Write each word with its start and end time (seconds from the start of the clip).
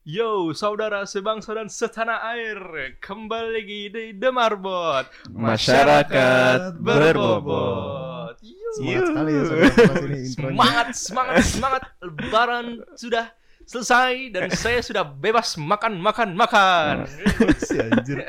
Yo, 0.00 0.56
saudara 0.56 1.04
sebangsa 1.04 1.52
dan 1.52 1.68
setanah 1.68 2.24
air, 2.32 2.56
kembali 3.04 3.48
lagi 3.52 3.82
di 3.92 4.04
The 4.16 4.32
Marbot, 4.32 5.04
Masyarakat 5.28 6.80
berbobot. 6.80 8.40
Yo. 8.40 8.70
Semangat 8.80 9.04
sekali 9.12 9.30
ya 9.36 9.42
saudara 9.44 10.00
ini 10.08 10.18
intronya. 10.24 10.56
Semangat, 10.56 10.86
semangat, 10.96 11.36
semangat. 11.44 11.82
Lebaran 12.00 12.66
sudah 12.96 13.24
selesai 13.68 14.32
dan 14.32 14.48
saya 14.56 14.80
sudah 14.80 15.04
bebas 15.04 15.60
makan, 15.60 16.00
makan, 16.00 16.32
makan. 16.32 17.04
Si 17.60 17.76
anjir. 17.76 18.24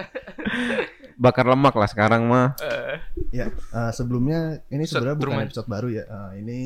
Bakar 1.24 1.48
lemak 1.48 1.72
lah 1.72 1.88
sekarang 1.88 2.28
mah. 2.28 2.52
Eh, 2.60 3.00
Ya, 3.32 3.48
eh, 3.48 3.92
sebelumnya 3.96 4.60
ini 4.68 4.84
sebenarnya 4.84 5.16
bukan 5.16 5.24
Truman. 5.40 5.48
episode 5.48 5.68
baru 5.72 5.88
ya. 5.88 6.04
Eh, 6.04 6.44
ini 6.44 6.60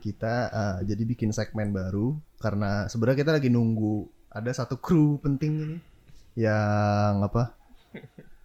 kita 0.00 0.34
eh, 0.48 0.78
jadi 0.88 1.02
bikin 1.04 1.28
segmen 1.28 1.76
baru 1.76 2.16
karena 2.40 2.88
sebenarnya 2.88 3.20
kita 3.20 3.32
lagi 3.36 3.52
nunggu 3.52 4.08
ada 4.30 4.50
satu 4.54 4.78
kru 4.78 5.18
penting 5.18 5.52
ini 5.58 5.78
yang 6.38 7.26
apa? 7.26 7.58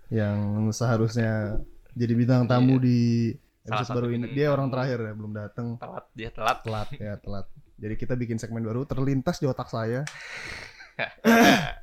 yang 0.10 0.70
seharusnya 0.74 1.62
jadi 1.94 2.14
bintang 2.14 2.50
tamu 2.50 2.82
di 2.82 3.34
Salah 3.66 3.82
episode 3.82 3.90
satu 3.90 3.98
baru 4.02 4.08
ini. 4.14 4.26
Dia 4.38 4.48
orang 4.54 4.70
terakhir 4.70 5.00
ya, 5.02 5.14
belum 5.18 5.32
datang. 5.34 5.68
telat 5.82 6.06
dia 6.14 6.30
telat. 6.30 6.58
Telat 6.62 6.90
ya, 6.98 7.14
telat. 7.18 7.46
Jadi 7.82 7.96
kita 7.98 8.14
bikin 8.14 8.38
segmen 8.38 8.62
baru 8.62 8.86
terlintas 8.86 9.42
di 9.42 9.46
otak 9.50 9.70
saya. 9.70 10.06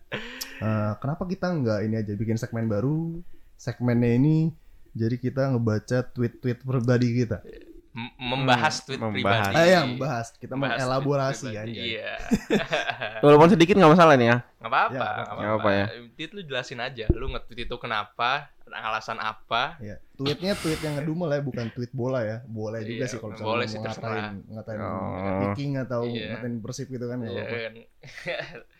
Eh, 0.62 0.92
kenapa 1.02 1.26
kita 1.26 1.50
nggak 1.50 1.90
ini 1.90 1.98
aja 1.98 2.14
bikin 2.14 2.38
segmen 2.38 2.70
baru? 2.70 3.18
Segmennya 3.58 4.14
ini 4.14 4.54
jadi 4.94 5.18
kita 5.18 5.50
ngebaca 5.50 6.06
tweet-tweet 6.14 6.62
pribadi 6.62 7.18
kita. 7.18 7.42
Membahas 8.22 8.74
tweet 8.86 8.96
membahas. 8.96 9.50
pribadi. 9.50 9.54
Ah 9.56 9.66
ya, 9.66 9.80
membahas. 9.82 10.26
Kita 10.32 10.54
Membahas 10.54 10.78
pribadi. 10.78 10.86
kan. 11.50 11.66
Iya. 11.66 12.12
Walaupun 13.24 13.48
sedikit 13.50 13.74
nggak 13.74 13.92
masalah 13.92 14.14
nih 14.14 14.28
ya. 14.28 14.36
Nggak 14.56 14.70
apa-apa, 14.70 14.94
Ya, 14.94 15.00
nggak 15.02 15.26
nggak 15.34 15.50
apa-apa. 15.50 15.70
ya. 15.72 15.86
Tweet 16.14 16.30
lu 16.30 16.40
jelasin 16.44 16.78
aja, 16.78 17.04
lu 17.10 17.26
nge-tweet 17.28 17.60
itu 17.64 17.76
kenapa, 17.76 18.30
alasan 18.64 19.18
apa. 19.18 19.74
Ya, 19.78 19.98
tweetnya 20.14 20.54
tweet 20.54 20.78
yang 20.80 20.94
ngedumel 20.96 21.28
ya, 21.28 21.40
bukan 21.40 21.66
tweet 21.68 21.90
bola 21.90 22.22
ya. 22.22 22.38
Boleh 22.46 22.80
juga 22.80 22.94
Iya, 23.00 23.10
sih 23.10 23.18
kalau 23.18 23.34
misalnya 23.34 23.50
boleh 23.50 23.58
mau 23.60 23.68
sih, 23.68 23.78
ngatain, 23.78 23.98
terserah. 23.98 24.30
ngatain 24.48 24.78
Oh. 24.80 25.40
Viking 25.42 25.72
atau 25.76 26.00
Iya. 26.04 26.26
ngatain 26.32 26.54
Persib 26.58 26.86
gitu 26.88 27.04
kan. 27.04 27.18
Iya 27.20 27.30
apa-apa. 27.34 27.56
kan. 27.58 27.72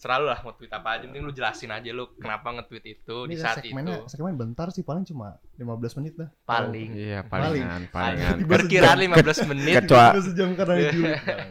Selalu 0.00 0.24
lah 0.26 0.40
mau 0.40 0.56
tweet 0.56 0.72
apa 0.72 0.96
aja, 0.96 1.04
penting 1.04 1.20
lu 1.20 1.28
jelasin 1.30 1.68
aja 1.68 1.92
lu 1.92 2.08
kenapa 2.16 2.48
nge-tweet 2.50 2.84
itu 2.90 3.16
Ini 3.22 3.30
di 3.30 3.36
saat 3.36 3.60
segmennya, 3.60 4.00
itu. 4.00 4.08
segmen 4.08 4.32
bentar 4.32 4.72
sih 4.72 4.80
paling 4.80 5.04
cuma 5.04 5.36
15 5.54 6.00
menit 6.00 6.16
lah. 6.16 6.32
Paling. 6.42 6.88
Iya 6.90 7.20
Paling. 7.22 7.44
palingan, 7.60 7.82
palingan. 7.92 8.36
Perkiraan 8.48 8.96
sejam. 8.96 9.12
15 9.12 9.44
menit. 9.46 9.74
Kecuali- 9.76 10.24
sejam 10.24 10.48
karena 10.54 10.74
Iya. 10.74 10.88
itu. 10.88 11.00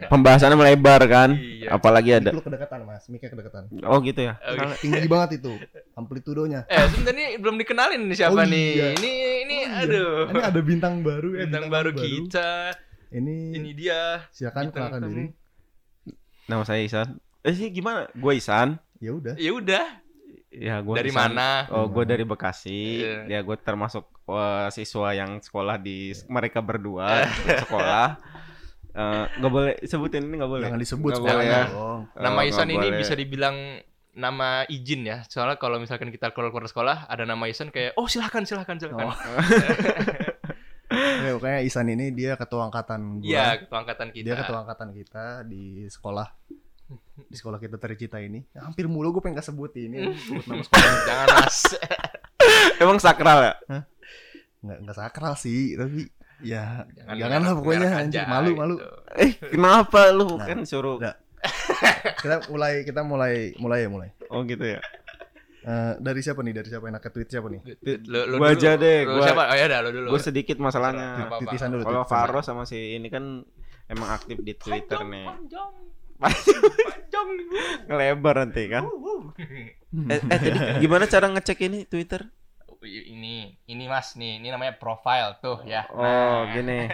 Pembahasannya 0.09 0.57
melebar 0.57 1.01
kan. 1.05 1.29
Iya. 1.31 1.69
Apalagi 1.71 2.09
ada. 2.11 2.29
Itu 2.33 2.41
kedekatan 2.41 2.79
mas, 2.83 3.05
mic 3.05 3.21
kedekatan. 3.21 3.69
Oh 3.85 4.01
gitu 4.01 4.17
ya. 4.19 4.33
Oke. 4.41 4.65
Tinggi 4.81 5.05
banget 5.05 5.29
itu 5.37 5.53
amplitudonya. 5.93 6.65
Eh, 6.65 6.89
sebentar 6.89 7.13
nih 7.13 7.37
belum 7.37 7.53
dikenalin 7.55 8.01
nih 8.03 8.17
siapa 8.17 8.33
Oh, 8.33 8.41
nih. 8.43 8.65
iya. 8.73 8.87
Ini 8.97 9.11
ini 9.39 9.57
Oh, 9.59 9.69
iya. 9.69 9.85
aduh. 9.85 10.13
Ini 10.27 10.41
ada 10.41 10.59
bintang 10.59 10.93
baru 10.99 11.29
ya. 11.31 11.45
Bintang 11.45 11.69
baru 11.69 11.93
kita. 11.93 12.73
Ini, 13.09 13.53
Ini 13.53 13.69
dia. 13.73 14.25
silakan 14.29 14.69
kenalkan 14.69 15.05
diri. 15.05 15.25
Nama 16.45 16.65
saya 16.65 16.81
Isan. 16.81 17.21
Eh 17.39 17.53
sih 17.55 17.71
gimana? 17.71 18.07
Gue 18.11 18.37
Isan. 18.37 18.75
Ya 18.99 19.15
udah. 19.15 19.33
Ya 19.39 19.51
udah. 19.55 19.85
Ya 20.49 20.81
gue 20.81 20.95
Dari 20.97 21.13
mana? 21.13 21.69
Oh 21.69 21.85
gue 21.87 22.03
dari 22.03 22.25
Bekasi. 22.25 23.05
Iya. 23.05 23.17
Ya 23.27 23.39
gue 23.45 23.55
termasuk 23.55 24.09
eh, 24.27 24.67
siswa 24.73 25.13
yang 25.13 25.39
sekolah 25.39 25.77
di 25.79 26.11
mereka 26.27 26.59
berdua 26.59 27.29
sekolah. 27.63 28.17
Eh, 28.89 29.25
Nggak 29.39 29.51
boleh 29.53 29.73
sebutin 29.85 30.25
ini 30.25 30.35
nggak 30.41 30.51
boleh. 30.51 30.65
Jangan 30.67 30.81
disebut 30.81 31.11
Nggak 31.15 31.21
boleh 31.21 31.31
sekolahnya 31.31 31.61
ya. 31.63 31.77
Oh, 31.77 31.99
Nama 32.17 32.41
Isan 32.43 32.67
ini 32.67 32.87
boleh. 32.89 32.99
bisa 32.99 33.13
dibilang 33.15 33.55
nama 34.19 34.65
izin 34.67 35.01
ya. 35.07 35.17
Soalnya 35.29 35.55
kalau 35.61 35.79
misalkan 35.79 36.09
kita 36.11 36.33
keluar-keluar 36.35 36.67
sekolah 36.67 37.07
ada 37.07 37.23
nama 37.23 37.45
Isan 37.47 37.71
kayak 37.71 37.95
oh 37.95 38.09
silahkan 38.09 38.43
silahkan 38.43 38.75
silahkan. 38.75 39.15
Oh. 39.15 39.15
Ya, 40.89 41.37
pokoknya 41.37 41.61
Isan 41.61 41.85
ini 41.93 42.09
dia 42.09 42.33
ketua 42.33 42.65
angkatan 42.65 43.21
gua. 43.21 43.29
Iya, 43.29 43.61
ketua 43.61 43.77
angkatan 43.85 44.09
kita. 44.09 44.25
Dia 44.25 44.35
ketua 44.41 44.57
angkatan 44.65 44.89
kita 44.97 45.25
di 45.45 45.85
sekolah 45.85 46.25
di 47.29 47.35
sekolah 47.35 47.55
kita 47.55 47.77
tercita 47.77 48.17
ini. 48.17 48.41
Ya, 48.49 48.65
hampir 48.65 48.85
mulu 48.85 49.13
gue 49.13 49.21
pengen 49.21 49.37
kesebut 49.37 49.69
ini, 49.75 50.11
sebut 50.17 50.45
nama 50.45 50.63
sekolah. 50.67 50.93
Jangan 51.05 51.27
Mas. 51.31 51.57
Emang 52.81 52.97
sakral 52.97 53.39
ya? 53.39 53.53
Nggak 54.59 54.77
nggak 54.83 54.97
sakral 54.97 55.33
sih, 55.35 55.77
tapi 55.77 56.09
ya 56.41 56.83
Jangan 56.95 57.15
jangan, 57.15 57.39
lah 57.41 57.53
pokoknya 57.53 57.89
anjir 57.93 58.19
aja, 58.19 58.27
malu 58.27 58.49
gitu. 58.49 58.59
malu. 58.59 58.75
Eh 59.23 59.31
kenapa 59.39 60.01
lu 60.09 60.25
Nah, 60.35 60.45
kan 60.45 60.59
suruh? 60.63 60.97
udah. 60.97 61.15
Kita 62.17 62.35
mulai 62.49 62.83
kita 62.83 63.01
mulai 63.01 63.53
mulai 63.55 63.85
ya 63.85 63.89
mulai. 63.89 64.09
Oh 64.27 64.41
gitu 64.43 64.65
ya. 64.65 64.79
Eh, 65.59 65.93
dari 65.99 66.19
siapa 66.19 66.39
nih? 66.39 66.55
Dari 66.55 66.67
siapa 66.67 66.87
yang 66.87 66.97
ke 66.97 67.11
tweet 67.11 67.29
siapa 67.29 67.47
nih? 67.47 67.59
Lu, 68.07 68.19
lu 68.25 68.35
Gua 68.35 68.51
dulu. 68.51 68.55
aja 68.55 68.71
deh, 68.73 68.99
Lu 69.03 69.11
gua- 69.15 69.27
siapa? 69.27 69.43
Oh 69.45 69.55
ya 69.55 69.65
udah 69.67 69.79
lu 69.83 69.89
dulu. 69.93 70.07
Gue 70.11 70.21
sedikit 70.21 70.57
masalahnya. 70.57 71.07
Titisan 71.37 71.69
dulu. 71.69 71.83
Kalau. 71.83 72.03
Faro 72.03 72.39
sama 72.39 72.63
si 72.63 72.95
ini 72.95 73.07
kan 73.07 73.43
emang 73.85 74.09
aktif 74.09 74.39
di 74.39 74.55
Twitter 74.55 74.99
nih. 75.01 75.27
Panjang. 76.19 77.27
Ngelebar 77.87 78.35
nanti 78.45 78.63
kan. 78.67 78.83
Eh, 79.91 80.11
eh 80.11 80.19
tadi 80.21 80.49
gimana 80.83 81.09
cara 81.09 81.31
ngecek 81.31 81.59
ini 81.65 81.87
Twitter? 81.87 82.27
ini 82.79 83.59
ini 83.67 83.83
Mas 83.91 84.15
nih, 84.15 84.39
ini 84.39 84.47
namanya 84.47 84.79
profile 84.79 85.35
tuh 85.43 85.63
ya. 85.67 85.83
Oh, 85.91 86.47
gini. 86.51 86.87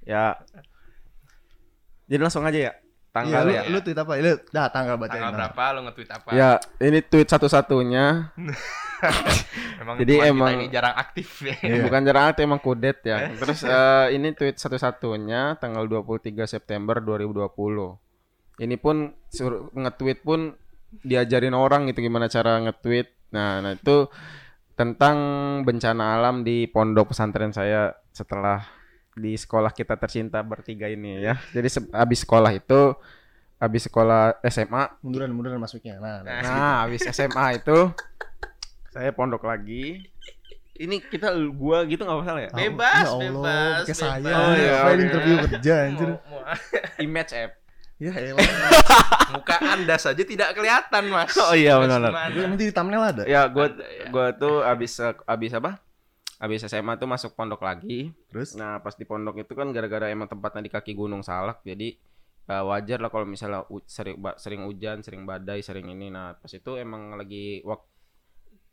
Ya. 0.00 0.42
Jadi 2.10 2.18
langsung 2.18 2.42
aja 2.42 2.58
ya. 2.58 2.72
Iya, 2.74 3.14
Tanggal 3.14 3.42
lu, 3.46 3.52
ya. 3.54 3.62
lu 3.66 3.78
tweet 3.82 3.98
apa? 3.98 4.12
Lu 4.18 4.34
dah 4.50 4.66
tanggal 4.70 4.96
bacain. 4.98 5.18
Tanggal 5.18 5.30
nah. 5.30 5.38
berapa 5.38 5.64
lu 5.74 5.80
nge-tweet 5.86 6.10
apa? 6.10 6.28
Ya, 6.34 6.50
ini 6.82 6.98
tweet 7.02 7.28
satu-satunya. 7.30 8.06
Emang 9.82 9.96
Jadi 9.98 10.14
emang- 10.20 10.60
ini 10.60 10.66
jarang 10.70 10.94
aktif 10.94 11.42
ya. 11.42 11.56
Iya. 11.62 11.82
Bukan 11.88 12.00
jarang 12.06 12.24
aktif 12.30 12.42
emang 12.46 12.62
kudet 12.62 13.02
ya. 13.02 13.30
Terus 13.40 13.66
eh, 13.66 14.06
ini 14.14 14.30
tweet 14.34 14.58
satu-satunya 14.58 15.58
tanggal 15.58 15.86
23 15.86 16.46
September 16.46 16.98
2020. 17.02 18.09
Ini 18.60 18.76
pun 18.76 19.08
suruh 19.26 19.72
nge-tweet 19.72 20.20
pun 20.20 20.52
diajarin 21.00 21.56
orang 21.56 21.88
gitu 21.88 22.04
gimana 22.04 22.28
cara 22.28 22.60
nge-tweet. 22.60 23.32
Nah, 23.32 23.64
nah 23.64 23.72
itu 23.72 24.04
tentang 24.76 25.16
bencana 25.64 26.20
alam 26.20 26.44
di 26.44 26.68
pondok 26.68 27.12
pesantren 27.12 27.52
saya 27.52 27.92
setelah 28.12 28.64
di 29.12 29.36
sekolah 29.36 29.72
kita 29.72 29.96
tercinta 29.96 30.40
bertiga 30.40 30.86
ini 30.86 31.20
ya. 31.20 31.40
Jadi 31.52 31.68
se- 31.68 31.92
habis 31.92 32.20
sekolah 32.20 32.52
itu 32.52 32.92
habis 33.56 33.84
sekolah 33.84 34.40
SMA 34.44 35.00
Munduran 35.00 35.32
munduran 35.32 35.60
masuknya. 35.60 36.00
Nah, 36.00 36.20
nah. 36.20 36.40
Nah, 36.40 36.74
habis 36.84 37.04
SMA 37.06 37.60
itu 37.60 37.92
saya 38.90 39.12
pondok 39.12 39.44
lagi. 39.44 40.04
Ini 40.74 40.96
kita 40.96 41.28
gua 41.52 41.84
gitu 41.84 42.08
nggak 42.08 42.18
masalah 42.24 42.40
ya? 42.40 42.50
Bebas, 42.56 43.04
Ya 43.04 43.08
Allah, 43.12 43.20
bebas, 43.20 43.84
Kayak 43.84 43.98
saya. 44.00 44.16
bebas. 44.16 44.32
Oh, 44.40 44.52
iya, 44.56 44.72
File 44.80 44.88
oke. 44.96 45.04
interview 45.04 45.34
kerja 45.44 45.74
anjir. 45.84 46.08
Image 46.98 47.32
app. 47.36 47.59
Ya 48.00 48.16
elah. 48.16 48.40
muka 49.36 49.60
Anda 49.60 49.94
saja 49.94 50.24
tidak 50.24 50.56
kelihatan, 50.56 51.06
Mas. 51.06 51.36
Oh 51.36 51.52
iya, 51.52 51.76
Mas 51.76 51.92
benar. 51.92 52.10
nanti 52.32 52.64
di 52.64 52.72
thumbnail 52.72 53.04
ada. 53.04 53.22
Ya, 53.24 53.44
gua 53.46 53.68
Ada, 53.68 53.84
ya. 53.84 54.04
gua 54.08 54.26
tuh 54.32 54.64
habis 54.64 54.96
habis 55.28 55.52
apa? 55.52 55.76
Habis 56.40 56.64
SMA 56.64 56.96
tuh 56.96 57.04
masuk 57.04 57.36
pondok 57.36 57.60
lagi. 57.60 58.08
Terus 58.26 58.56
Nah, 58.56 58.80
pas 58.80 58.96
di 58.96 59.04
pondok 59.04 59.36
itu 59.38 59.52
kan 59.52 59.68
gara-gara 59.70 60.08
emang 60.08 60.26
tempatnya 60.26 60.64
di 60.64 60.72
kaki 60.72 60.96
Gunung 60.96 61.20
Salak, 61.20 61.60
jadi 61.60 61.92
eh, 62.48 62.64
wajar 62.64 62.98
lah 62.98 63.12
kalau 63.12 63.28
misalnya 63.28 63.68
u- 63.68 63.84
sering 63.84 64.16
ba- 64.16 64.34
sering 64.34 64.64
hujan, 64.64 65.04
sering 65.04 65.22
badai, 65.22 65.60
sering 65.60 65.86
ini. 65.86 66.08
Nah, 66.08 66.32
pas 66.34 66.48
itu 66.48 66.74
emang 66.74 67.14
lagi 67.14 67.60
waktu 67.62 67.86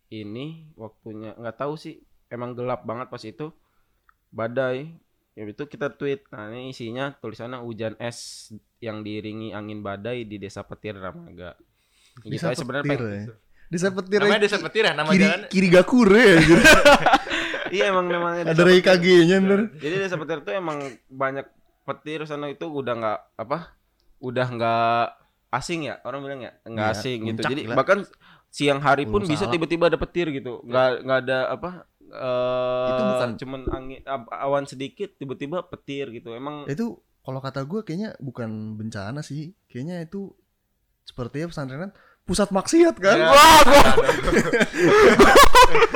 ini 0.10 0.72
waktunya 0.74 1.36
nggak 1.36 1.58
tahu 1.60 1.76
sih, 1.76 2.00
emang 2.28 2.56
gelap 2.56 2.88
banget 2.88 3.12
pas 3.12 3.22
itu 3.22 3.52
badai. 4.32 4.96
Ya 5.38 5.46
itu 5.46 5.64
kita 5.64 5.94
tweet. 5.94 6.26
Nah, 6.28 6.50
ini 6.50 6.74
isinya 6.74 7.14
tulisannya 7.14 7.62
hujan 7.62 7.94
es 7.98 8.50
yang 8.80 9.06
diiringi 9.06 9.54
angin 9.54 9.80
badai 9.80 10.26
di 10.26 10.36
Desa 10.36 10.66
Petir 10.66 10.98
Ramaga. 10.98 11.54
Gitu 12.18 12.34
bisa 12.34 12.50
aja 12.50 12.58
sebenarnya 12.58 12.86
petir 12.88 12.98
pengen- 13.00 13.30
ya. 13.30 13.36
Desa 13.68 13.88
petir. 13.94 14.18
Namanya 14.18 14.34
aja. 14.34 14.44
Desa 14.44 14.58
Petir 14.58 14.82
ya, 14.82 14.94
nama 14.96 15.10
kiri, 15.12 15.22
jalan. 15.22 15.48
kiri 15.48 15.68
gakure 15.70 16.26
anjir. 16.34 16.60
Iya 17.68 17.92
emang 17.92 18.08
namanya 18.08 18.48
Ada 18.48 18.56
Desa 18.56 18.64
Ray 18.64 18.80
KG-nya 18.80 19.38
ntar. 19.44 19.62
Jadi 19.76 19.96
desa 20.00 20.16
petir 20.16 20.40
tuh 20.40 20.56
emang 20.56 20.80
banyak 21.12 21.44
petir 21.84 22.24
sana 22.24 22.48
itu 22.48 22.64
udah 22.64 22.96
nggak 22.96 23.20
apa? 23.36 23.76
Udah 24.18 24.48
nggak 24.48 25.04
asing 25.52 25.84
ya 25.84 26.00
orang 26.02 26.24
bilang 26.24 26.40
ya 26.42 26.52
nggak 26.64 26.88
Iya, 26.88 26.96
asing 26.96 27.18
gitu. 27.28 27.42
Jadi 27.44 27.62
gila. 27.68 27.76
bahkan 27.76 28.08
siang 28.48 28.80
hari 28.80 29.04
pun 29.04 29.20
Gunung 29.20 29.30
bisa 29.30 29.52
tiba-tiba 29.52 29.92
ada 29.92 30.00
petir 30.00 30.32
gitu. 30.32 30.64
Nggak 30.64 30.90
nggak 31.04 31.20
ada 31.28 31.38
apa? 31.52 31.70
Eh 32.10 32.88
Itu 32.88 33.04
bukan- 33.06 33.36
cuman 33.36 33.62
angin 33.70 34.00
awan 34.30 34.64
sedikit 34.64 35.14
tiba-tiba 35.14 35.64
petir 35.64 36.10
gitu. 36.10 36.32
Emang 36.32 36.64
Itu 36.66 37.00
kalau 37.22 37.38
kata 37.38 37.62
gue 37.62 37.82
kayaknya 37.82 38.16
bukan 38.18 38.50
bencana 38.76 39.20
sih. 39.20 39.52
Kayaknya 39.68 40.02
itu 40.02 40.32
sepertinya 41.04 41.48
pesantrenan 41.48 41.92
pusat 42.24 42.52
maksiat 42.52 42.96
kan. 42.98 43.16
Ya. 43.18 43.28
Wah, 43.28 43.60
gua- 43.62 43.96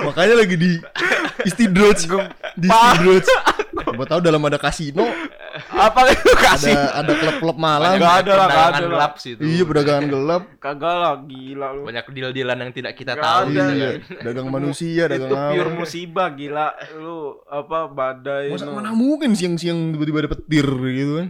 Makanya 0.08 0.36
lagi 0.38 0.56
di 0.56 0.72
istidroj. 1.44 2.00
di 2.56 2.68
istidroj. 2.68 3.26
Gua 3.92 4.08
tahu 4.08 4.20
dalam 4.20 4.42
ada 4.42 4.56
kasino 4.56 5.04
apa 5.68 6.00
itu 6.12 6.32
kasih? 6.34 6.72
Ada 6.72 6.88
ada 6.98 7.14
klub-klub 7.14 7.58
malam. 7.58 7.96
Nggak 7.96 8.16
ada 8.18 8.32
lah, 8.32 8.46
nggak 8.46 8.48
Perdagangan 8.48 8.74
ada 8.74 8.88
gelap 8.88 9.14
sih 9.16 9.32
itu. 9.32 9.42
Iya, 9.42 9.64
perdagangan 9.64 10.06
gelap. 10.14 10.42
Kagak 10.58 10.96
lah, 10.96 11.14
gila 11.22 11.68
lu. 11.72 11.82
Banyak 11.84 12.06
deal-dealan 12.08 12.58
yang 12.60 12.72
tidak 12.72 12.94
kita 12.94 13.12
Nggak 13.12 13.24
tahu 13.24 13.42
ada. 13.42 13.52
gitu 13.52 13.72
Iya, 13.74 13.90
kan. 13.92 14.24
dagang 14.24 14.48
manusia, 14.48 15.04
dagang 15.12 15.22
itu 15.24 15.36
apa. 15.36 15.52
pure 15.52 15.72
musibah 15.74 16.28
gila 16.32 16.68
lu 16.96 17.18
apa 17.44 17.80
badai 17.88 18.46
Masa 18.50 18.66
mana 18.68 18.92
mungkin 18.92 19.32
siang-siang 19.32 19.80
tiba-tiba 19.92 20.18
ada 20.20 20.32
petir 20.32 20.68
gitu 20.68 21.14
kan? 21.18 21.28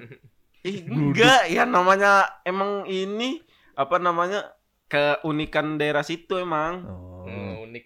Ih, 0.62 0.78
enggak 0.86 1.42
ya 1.48 1.66
namanya 1.66 2.12
emang 2.42 2.86
ini 2.86 3.42
apa 3.74 3.98
namanya 3.98 4.46
keunikan 4.86 5.76
daerah 5.76 6.02
situ 6.02 6.38
emang 6.38 6.86
Oh. 6.86 7.24
Hmm, 7.24 7.64
unik. 7.64 7.86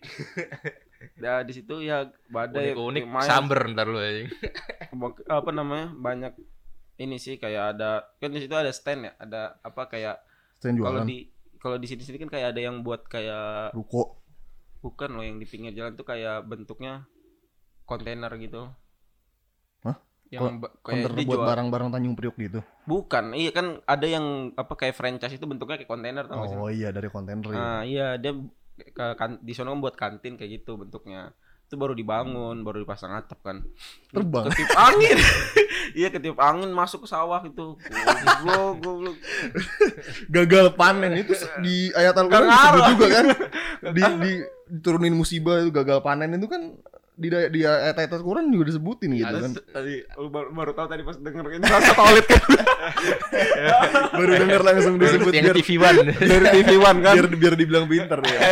Ya 1.16 1.42
di 1.42 1.52
situ 1.52 1.80
ya 1.80 1.98
badai 2.28 2.72
Unik-unik 2.72 3.04
lumayan. 3.04 3.26
samber 3.26 3.60
ntar 3.72 3.88
lu 3.88 3.98
aja. 3.98 4.28
Bak- 4.92 5.24
apa 5.26 5.50
namanya 5.50 5.88
banyak 5.92 6.34
ini 6.98 7.16
sih 7.16 7.36
kayak 7.36 7.74
ada 7.74 7.92
kan 8.18 8.30
di 8.30 8.40
situ 8.40 8.52
ada 8.52 8.70
stand 8.70 9.04
ya 9.04 9.14
ada 9.18 9.42
apa 9.60 9.86
kayak 9.86 10.20
Stand 10.54 10.76
kalau 10.78 11.02
jualan 11.02 11.06
di 11.06 11.18
kalau 11.58 11.76
di 11.76 11.86
sini 11.86 12.02
sini 12.02 12.18
kan 12.18 12.30
kayak 12.30 12.52
ada 12.52 12.62
yang 12.62 12.80
buat 12.82 13.04
kayak 13.06 13.72
ruko. 13.72 14.20
bukan 14.80 15.10
loh 15.10 15.24
yang 15.24 15.36
di 15.36 15.44
pinggir 15.44 15.74
jalan 15.74 15.94
tuh 15.94 16.04
kayak 16.04 16.44
bentuknya 16.44 17.04
kontainer 17.84 18.30
gitu 18.36 18.70
Hah? 19.82 19.98
yang 20.28 20.58
ba- 20.58 20.72
kayak 20.80 21.06
Counter 21.06 21.26
buat 21.26 21.42
barang-barang 21.44 21.90
Tanjung 21.90 22.14
Priok 22.14 22.36
gitu. 22.38 22.60
bukan 22.84 23.34
iya 23.34 23.50
kan 23.50 23.82
ada 23.84 24.06
yang 24.06 24.26
apa 24.54 24.74
kayak 24.74 24.94
franchise 24.94 25.34
itu 25.34 25.44
bentuknya 25.44 25.78
kayak 25.78 25.90
kontainer 25.90 26.24
tau 26.24 26.38
gak 26.40 26.50
sih 26.50 26.58
Oh 26.58 26.70
iya 26.70 26.90
dari 26.90 27.08
kontainer 27.08 27.44
ya. 27.46 27.56
Nah, 27.56 27.82
iya 27.82 28.08
dia 28.16 28.34
ke 28.76 29.06
kan, 29.16 29.40
di 29.40 29.54
sana 29.56 29.72
kan 29.72 29.80
buat 29.80 29.96
kantin 29.96 30.36
kayak 30.36 30.62
gitu 30.64 30.76
bentuknya. 30.76 31.32
Itu 31.66 31.82
baru 31.82 31.98
dibangun, 31.98 32.62
baru 32.62 32.86
dipasang 32.86 33.16
atap 33.18 33.42
kan. 33.42 33.66
Terbang. 34.14 34.54
Ketiup 34.54 34.70
angin. 34.78 35.18
iya, 35.98 36.14
ketiup 36.14 36.38
angin 36.38 36.70
masuk 36.70 37.04
ke 37.04 37.08
sawah 37.10 37.42
itu. 37.42 37.74
Goblok, 38.22 38.74
goblok. 38.86 39.18
Gagal 40.30 40.78
panen 40.78 41.18
itu 41.18 41.34
di 41.66 41.90
ayat 41.98 42.14
Al-Qur'an 42.14 42.94
juga 42.94 43.08
kan. 43.10 43.26
Di, 43.86 44.02
di 44.02 44.32
diturunin 44.66 45.14
musibah 45.14 45.62
itu 45.62 45.70
gagal 45.70 46.02
panen 46.02 46.42
itu 46.42 46.50
kan 46.50 46.74
di 47.16 47.28
da- 47.28 47.48
di 47.48 47.64
ayat 47.64 47.96
ayat 47.96 48.12
Al-Qur'an 48.14 48.48
juga 48.48 48.68
disebutin 48.68 49.10
gitu 49.14 49.24
Ada 49.26 49.40
kan. 49.40 49.52
tadi 49.72 49.94
lu 50.16 50.28
baru, 50.28 50.48
baru 50.52 50.72
tahu 50.72 50.88
tadi 50.88 51.02
pas 51.02 51.16
denger 51.16 51.46
ini 51.50 51.64
rasa 51.64 51.92
toilet 51.92 52.26
kan. 52.28 52.44
Baru 54.16 54.32
denger 54.32 54.62
langsung 54.62 54.94
disebut 54.96 55.32
yang 55.32 55.46
biar 55.46 55.56
TV 55.58 55.70
One. 55.78 55.98
Dari 56.14 56.46
TV 56.54 56.70
One 56.78 57.00
kan. 57.00 57.16
biar 57.16 57.28
biar 57.34 57.54
dibilang 57.56 57.86
pinter 57.86 58.20
ya. 58.22 58.40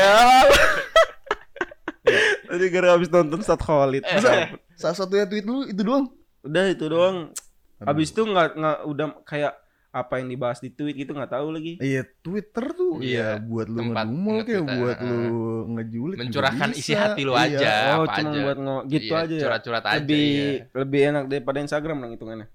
Ya. 2.04 2.20
Tadi 2.46 2.66
gara 2.68 2.94
habis 2.94 3.08
nonton 3.08 3.40
Sat 3.42 3.58
Khalid. 3.58 4.04
Masa 4.04 4.52
salah 4.76 4.96
satunya 4.96 5.24
tweet 5.24 5.44
lu 5.44 5.64
itu 5.64 5.82
doang. 5.82 6.12
Udah 6.42 6.66
itu 6.68 6.86
doang. 6.86 7.32
Habis 7.80 8.12
itu 8.12 8.22
nggak 8.22 8.54
nggak 8.54 8.78
udah 8.86 9.08
kayak 9.24 9.54
apa 9.94 10.18
yang 10.18 10.28
dibahas 10.28 10.58
di 10.58 10.68
tweet 10.68 10.98
gitu 10.98 11.14
nggak 11.14 11.30
tahu 11.30 11.54
lagi. 11.54 11.78
Iya, 11.78 12.02
Twitter 12.20 12.66
tuh 12.74 12.98
Iya, 12.98 13.38
ya 13.38 13.46
buat 13.46 13.70
lu 13.70 13.80
ngedumel 13.86 14.38
kayak 14.42 14.64
buat 14.68 14.98
ah, 14.98 15.06
lu 15.06 15.22
ngejulit 15.72 16.16
juga 16.16 16.24
Mencurahkan 16.26 16.70
bisa. 16.72 16.82
isi 16.82 16.94
hati 16.94 17.22
lu 17.22 17.34
Iya. 17.34 17.46
aja. 17.48 17.70
oh, 17.94 18.04
apa 18.04 18.14
cuma 18.16 18.28
aja. 18.28 18.40
buat 18.42 18.58
ngo 18.58 18.78
gitu 18.90 19.06
Iya, 19.08 19.22
aja 19.22 19.34
ya. 19.34 19.44
Curhat-curhat 19.46 19.84
aja. 19.86 19.96
lebih 19.96 20.26
iya. 20.28 20.66
lebih 20.76 21.02
enak 21.08 21.24
daripada 21.28 21.58
Instagram 21.60 21.96
dong 22.00 22.12
hitungannya. 22.12 22.48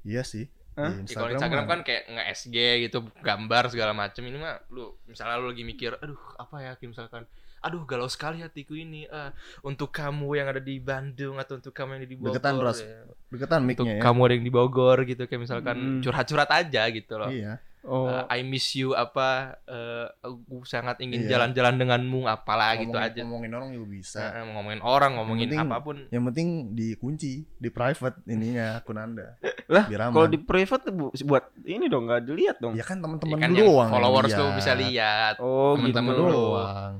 Iya 0.00 0.22
sih. 0.22 0.46
Hah? 0.72 0.92
Di 0.94 1.10
Ya, 1.10 1.26
Instagram 1.34 1.64
mah- 1.64 1.70
kan 1.72 1.80
kayak 1.82 2.02
nge-SG 2.06 2.56
gitu, 2.82 2.98
gambar 3.18 3.64
segala 3.66 3.90
macem 3.90 4.22
Ini 4.22 4.36
mah 4.36 4.62
lu 4.68 4.94
misalnya 5.04 5.36
lu 5.36 5.48
lagi 5.48 5.64
mikir, 5.64 5.96
aduh 5.96 6.20
apa 6.36 6.56
ya 6.60 6.72
kayak 6.72 6.90
misalkan 6.92 7.24
Aduh 7.66 7.82
galau 7.82 8.06
sekali 8.06 8.38
hatiku 8.38 8.72
ini 8.72 9.04
eh, 9.04 9.30
Untuk 9.60 9.90
kamu 9.90 10.28
yang 10.32 10.46
ada 10.46 10.58
di 10.58 10.78
Bandung 10.78 11.36
atau 11.36 11.56
untuk 11.56 11.70
kamu 11.70 11.88
yang 11.92 12.00
ada 12.00 12.08
di 12.08 12.16
Bogor 12.16 12.30
Deketan, 12.32 12.54
Ros. 12.56 12.78
ya. 12.78 13.02
deketan 13.28 13.60
Untuk 13.60 13.68
mic-nya 13.82 13.92
ya. 13.92 14.00
kamu 14.00 14.20
ada 14.22 14.32
yang 14.32 14.44
di 14.44 14.52
Bogor 14.52 14.98
gitu 15.02 15.22
Kayak 15.24 15.42
misalkan 15.42 15.76
Hmm. 15.76 16.00
curhat-curhat 16.00 16.48
aja 16.48 16.82
gitu 16.88 17.14
loh 17.16 17.28
Iya. 17.28 17.58
Oh, 17.82 18.10
Eh, 18.10 18.26
I 18.32 18.42
miss 18.42 18.74
you 18.74 18.94
apa 18.94 19.58
eh, 19.62 20.06
Aku 20.20 20.62
sangat 20.62 20.98
ingin 21.00 21.22
Iya. 21.22 21.38
jalan-jalan 21.38 21.74
denganmu 21.76 22.26
Apalah 22.26 22.74
gitu 22.74 22.90
Ngomongin- 22.90 23.06
aja 23.08 23.20
Ngomongin 23.22 23.52
orang 23.52 23.68
juga 23.70 23.86
bisa. 23.88 24.20
Eh, 24.28 24.42
ngomongin 24.44 24.80
orang, 24.80 25.10
ngomongin 25.14 25.46
penting- 25.48 25.62
apa 25.64 25.76
pun 25.80 25.96
Yang 26.08 26.22
penting 26.26 26.48
dikunci 26.72 27.32
di 27.46 27.68
private 27.68 28.26
ininya 28.26 28.74
akun 28.76 28.98
Anda. 28.98 29.38
lah 29.66 29.86
kalau 29.86 30.26
di 30.26 30.38
private 30.40 30.90
bu- 30.90 31.14
buat 31.22 31.46
ini 31.64 31.86
dong 31.86 32.06
nggak 32.06 32.22
dilihat 32.22 32.56
dong. 32.58 32.74
Ya 32.74 32.82
kan 32.82 32.98
Ya 32.98 33.02
teman-teman 33.02 33.34
kan 33.36 33.50
lu 33.50 33.54
yang 33.56 33.62
doang. 33.64 33.78
yang 33.84 33.90
followers 33.92 34.32
tuh 34.32 34.48
bisa 34.52 34.72
lihat 34.74 35.34
Oh, 35.38 35.74
Temen-temen 35.74 36.10
gitu 36.12 36.22
lu. 36.24 36.34
doang. 36.58 36.94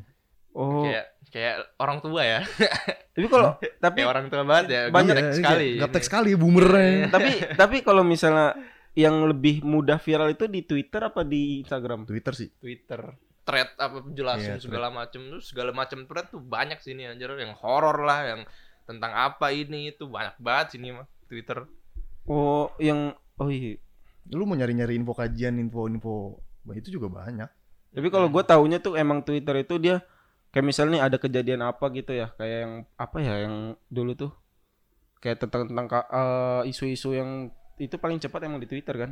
Oh, 0.56 0.88
Kayak 0.88 1.04
kayak 1.28 1.56
orang 1.76 1.98
tua 2.00 2.22
ya 2.24 2.40
tapi 3.14 3.26
kalau 3.28 3.60
tapi 3.76 3.98
Kayak 4.00 4.08
orang 4.08 4.26
tua 4.32 4.42
banget 4.42 4.66
ya 4.72 4.80
Banyak 4.88 5.14
Iya, 5.14 5.32
sekali 5.36 5.68
Gaptek 5.76 6.04
sekali 6.04 6.30
boomernya. 6.32 7.12
tapi 7.12 7.30
tapi 7.60 7.76
kalau 7.84 8.00
misalnya 8.00 8.56
yang 8.96 9.28
lebih 9.28 9.60
mudah 9.60 10.00
viral 10.00 10.32
itu 10.32 10.48
di 10.48 10.64
Twitter 10.64 11.04
apa 11.04 11.20
di 11.20 11.60
Instagram? 11.60 12.08
Twitter 12.08 12.32
sih. 12.32 12.48
Twitter 12.56 13.12
thread 13.44 13.68
apa 13.76 14.00
jelasin 14.10 14.56
Iya, 14.56 14.64
segala 14.64 14.88
macem 14.88 15.20
tuh 15.28 15.38
segala 15.38 15.70
macem 15.70 16.02
thread 16.02 16.26
tuh 16.26 16.40
banyak 16.40 16.80
sini 16.80 17.04
anjir 17.04 17.28
yang 17.36 17.52
horor 17.54 18.00
lah 18.00 18.24
yang 18.24 18.40
tentang 18.82 19.12
apa 19.12 19.52
ini 19.52 19.92
itu 19.92 20.08
banyak 20.08 20.40
banget 20.40 20.80
sini 20.80 20.96
mah 20.96 21.04
Twitter 21.28 21.68
Oh, 22.24 22.72
yang 22.80 23.12
oh 23.36 23.46
iya. 23.46 23.78
Lu 24.26 24.42
mau 24.42 24.56
nyari-nyari 24.56 24.96
info 24.96 25.12
kajian, 25.12 25.60
info-info 25.60 26.42
Bah, 26.64 26.74
itu 26.74 26.90
juga 26.90 27.06
banyak. 27.06 27.46
Tapi 27.92 28.08
kalau 28.10 28.26
gue 28.26 28.42
taunya 28.42 28.82
tuh 28.82 28.98
emang 28.98 29.22
Twitter 29.22 29.54
itu 29.60 29.78
dia 29.78 30.02
kayak 30.56 30.64
misalnya 30.64 30.92
nih 30.96 31.02
ada 31.04 31.16
kejadian 31.20 31.60
apa 31.60 31.84
gitu 31.92 32.16
ya, 32.16 32.32
kayak 32.32 32.58
yang 32.64 32.74
apa 32.96 33.16
ya 33.20 33.34
yang 33.44 33.54
dulu 33.92 34.16
tuh 34.16 34.32
kayak 35.20 35.36
tentang 35.36 35.68
tentang 35.68 35.84
eh, 35.92 36.72
isu-isu 36.72 37.12
yang 37.12 37.52
itu 37.76 38.00
paling 38.00 38.16
cepat 38.16 38.48
emang 38.48 38.56
di 38.56 38.64
Twitter 38.64 38.96
kan. 38.96 39.10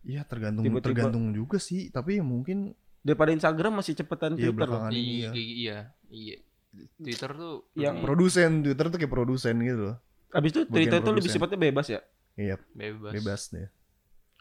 Iya, 0.00 0.24
tergantung 0.24 0.64
Tiba-tiba- 0.64 0.86
tergantung 0.88 1.36
juga 1.36 1.60
sih, 1.60 1.92
tapi 1.92 2.16
ya 2.16 2.24
mungkin 2.24 2.72
Daripada 3.06 3.30
Instagram 3.30 3.78
masih 3.78 3.94
cepetan 3.94 4.34
Iya, 4.34 4.50
Twitter 4.50 4.66
loh. 4.66 4.90
ini 4.90 4.98
iya 4.98 5.30
ya. 5.30 5.30
iya 5.30 5.78
iya 6.10 6.36
Twitter 6.98 7.30
tuh 7.38 7.70
Yang- 7.78 8.02
produsen 8.02 8.50
Twitter 8.66 8.86
tuh 8.90 8.98
kayak 8.98 9.12
produsen 9.14 9.54
gitu 9.62 9.82
loh. 9.94 9.96
Abis 10.34 10.50
itu 10.50 10.60
Bagian 10.66 10.74
Twitter 10.74 10.98
itu 10.98 11.10
lebih 11.14 11.30
sifatnya 11.30 11.58
bebas 11.60 11.86
ya. 11.86 12.00
Iya, 12.34 12.56
bebas, 12.74 13.12
bebas 13.14 13.40
deh. 13.54 13.70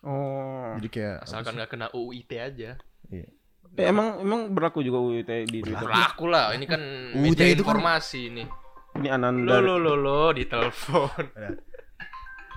Oh. 0.02 0.74
Jadi 0.82 0.88
kayak 0.90 1.30
asalkan 1.30 1.54
nggak 1.58 1.70
kena 1.70 1.88
UIT 1.94 2.32
aja 2.38 2.72
Iya. 3.06 3.30
Eh, 3.74 3.86
emang 3.86 4.08
emang 4.18 4.42
berlaku 4.50 4.80
juga 4.80 4.98
UIT 4.98 5.28
di 5.46 5.60
Twitter. 5.60 5.82
berlaku 5.82 6.26
lah 6.26 6.52
ini 6.52 6.64
kan 6.64 6.80
UIT 7.12 7.18
media 7.18 7.46
itu 7.48 7.60
kan- 7.60 7.76
informasi 7.76 8.22
nih 8.32 8.48
Ini 8.96 9.08
lo 9.08 9.14
Ananda. 9.14 9.56
lo 9.60 9.76
lo 9.76 9.94
lo 9.94 10.32
di 10.32 10.46
telepon 10.46 11.12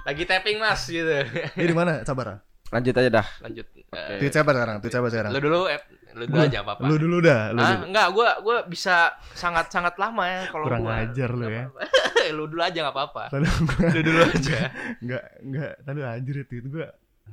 lagi 0.05 0.23
tapping 0.25 0.57
mas 0.57 0.83
gitu 0.85 1.05
Ini 1.53 1.65
di 1.65 1.75
mana? 1.75 2.01
Sabar. 2.03 2.41
Lanjut 2.69 2.95
aja 2.95 3.11
dah. 3.11 3.27
lanjut 3.41 3.67
Eh, 3.89 4.21
Tweet 4.21 4.29
siapa 4.31 4.53
sekarang? 4.53 4.77
Tweet 4.79 4.93
siapa 4.93 5.09
sekarang? 5.09 5.31
lo 5.31 5.39
dulu 5.39 5.61
eh, 5.67 5.81
lo 6.13 6.25
dulu 6.25 6.41
aja 6.43 6.59
apa 6.61 6.71
apa 6.75 6.83
Lu 6.83 6.95
dulu 6.97 7.17
dah, 7.19 7.43
lu 7.51 7.59
ah 7.59 7.73
dulu. 7.75 7.85
enggak 7.89 8.07
gua 8.13 8.29
gua 8.39 8.57
bisa 8.63 8.97
sangat 9.33 9.69
sangat 9.69 9.97
lama 9.97 10.23
ya 10.23 10.41
kalau 10.47 10.65
Kurang 10.67 10.83
gua 10.83 11.01
ajar 11.03 11.31
lu 11.31 11.45
ya. 11.45 11.65
lu 12.37 12.45
dulu 12.45 12.61
aja 12.61 12.79
nggak 12.79 12.95
apa-apa 12.95 13.23
lu 13.89 14.01
dulu 14.03 14.21
aja 14.23 14.59
enggak 15.01 15.25
enggak 15.41 15.73
tadi 15.81 15.99
anjir 16.05 16.35
ya, 16.35 16.45
tweet 16.45 16.67
gua. 16.69 16.89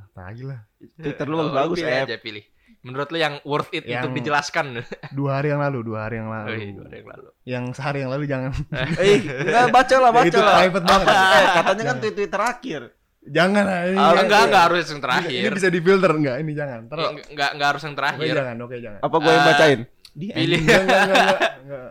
Tai 0.10 0.40
lah. 0.42 0.60
Twitter 0.96 1.28
lu 1.28 1.36
bagus 1.50 1.78
pilih 1.78 1.92
ya. 1.92 2.04
aja 2.04 2.16
pilih 2.18 2.46
menurut 2.82 3.10
lu 3.10 3.18
yang 3.18 3.36
worth 3.42 3.70
it 3.72 3.82
Yang- 3.82 4.00
untuk 4.00 4.12
dijelaskan 4.16 4.66
Dua 5.12 5.38
hari 5.38 5.50
yang 5.50 5.60
lalu, 5.60 5.80
dua 5.84 6.00
hari 6.04 6.16
yang 6.18 6.30
Oh, 6.30 6.36
lalu. 6.38 6.50
iya, 6.54 6.72
dua 6.72 6.86
hari 6.86 6.98
yang 6.98 7.10
lalu 7.10 7.28
Yang 7.44 7.64
sehari 7.74 8.00
yang 8.00 8.12
lalu 8.12 8.24
jangan 8.26 8.52
Eh, 9.02 9.18
enggak 9.20 9.68
baca 9.70 9.96
lah, 9.98 10.12
baca 10.12 10.28
itu 10.28 10.40
lah. 10.40 10.56
private 10.60 10.86
banget. 10.86 11.08
Eh, 11.08 11.46
katanya 11.56 11.84
kan 11.84 11.96
tweet 12.00 12.14
tweet 12.14 12.32
terakhir. 12.32 12.82
jangan 13.26 13.66
ah, 13.66 13.82
ini. 13.84 13.98
Ah, 13.98 14.06
jangan. 14.06 14.22
enggak 14.22 14.42
enggak 14.46 14.64
harus 14.64 14.78
yang 14.78 14.94
Ini, 14.94 15.02
terakhir 15.02 15.40
ini 15.42 15.50
bisa 15.52 15.70
difilter 15.70 16.12
enggak? 16.14 16.36
Ini 16.38 16.52
jangan. 16.54 16.80
Terus 16.86 17.02
Ya, 17.02 17.10
enggak 17.28 17.50
enggak 17.54 17.68
harus 17.68 17.82
yang 17.82 17.92
oke 17.92 18.00
terakhir 18.00 18.34
jangan, 18.38 18.56
oke 18.60 18.76
jangan. 18.78 19.00
Apa 19.02 19.16
gue 19.16 19.32
yang 19.32 19.42
Ah, 19.42 19.48
bacain? 19.48 19.80
Di 20.12 20.26
pilih. 20.32 20.60
Enggak, 20.62 20.82
enggak, 20.86 21.26
enggak. 21.60 21.90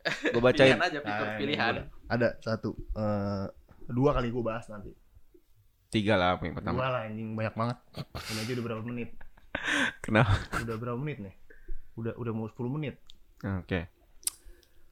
Gue 0.32 0.40
bacain. 0.40 0.64
pilihan 0.64 0.80
aja 0.80 0.98
fitur 0.98 1.12
Nah, 1.20 1.28
ini 1.28 1.40
pilihan 1.44 1.74
Ada 2.08 2.28
satu 2.40 2.70
eh 2.72 3.44
dua 3.86 4.10
kali 4.12 4.30
gua 4.30 4.44
bahas 4.48 4.64
nanti. 4.66 4.90
Tiga 5.88 6.14
lah 6.14 6.34
apa 6.34 6.42
yang 6.44 6.54
pertama. 6.54 6.76
Dua 6.76 6.88
lah 6.88 7.00
anjing 7.04 7.34
banyak 7.34 7.52
banget. 7.52 7.76
Ini 8.30 8.38
aja 8.40 8.52
udah 8.54 8.64
berapa 8.64 8.82
menit? 8.82 9.10
Kenapa? 10.00 10.32
Udah 10.56 10.76
berapa 10.76 10.96
menit 10.96 11.18
nih? 11.20 11.34
Udah 11.94 12.12
udah 12.14 12.32
mau 12.32 12.46
10 12.46 12.56
menit. 12.70 12.96
Oke. 13.40 13.88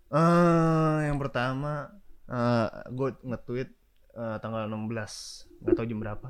Eh, 0.08 0.96
yang 1.04 1.16
pertama 1.16 1.92
eh 2.24 2.66
gue 2.88 3.08
nge-tweet 3.22 3.68
eh, 4.14 4.36
tanggal 4.38 4.64
16 4.64 4.88
nggak 5.60 5.74
tahu 5.74 5.86
jam 5.86 5.98
berapa. 5.98 6.28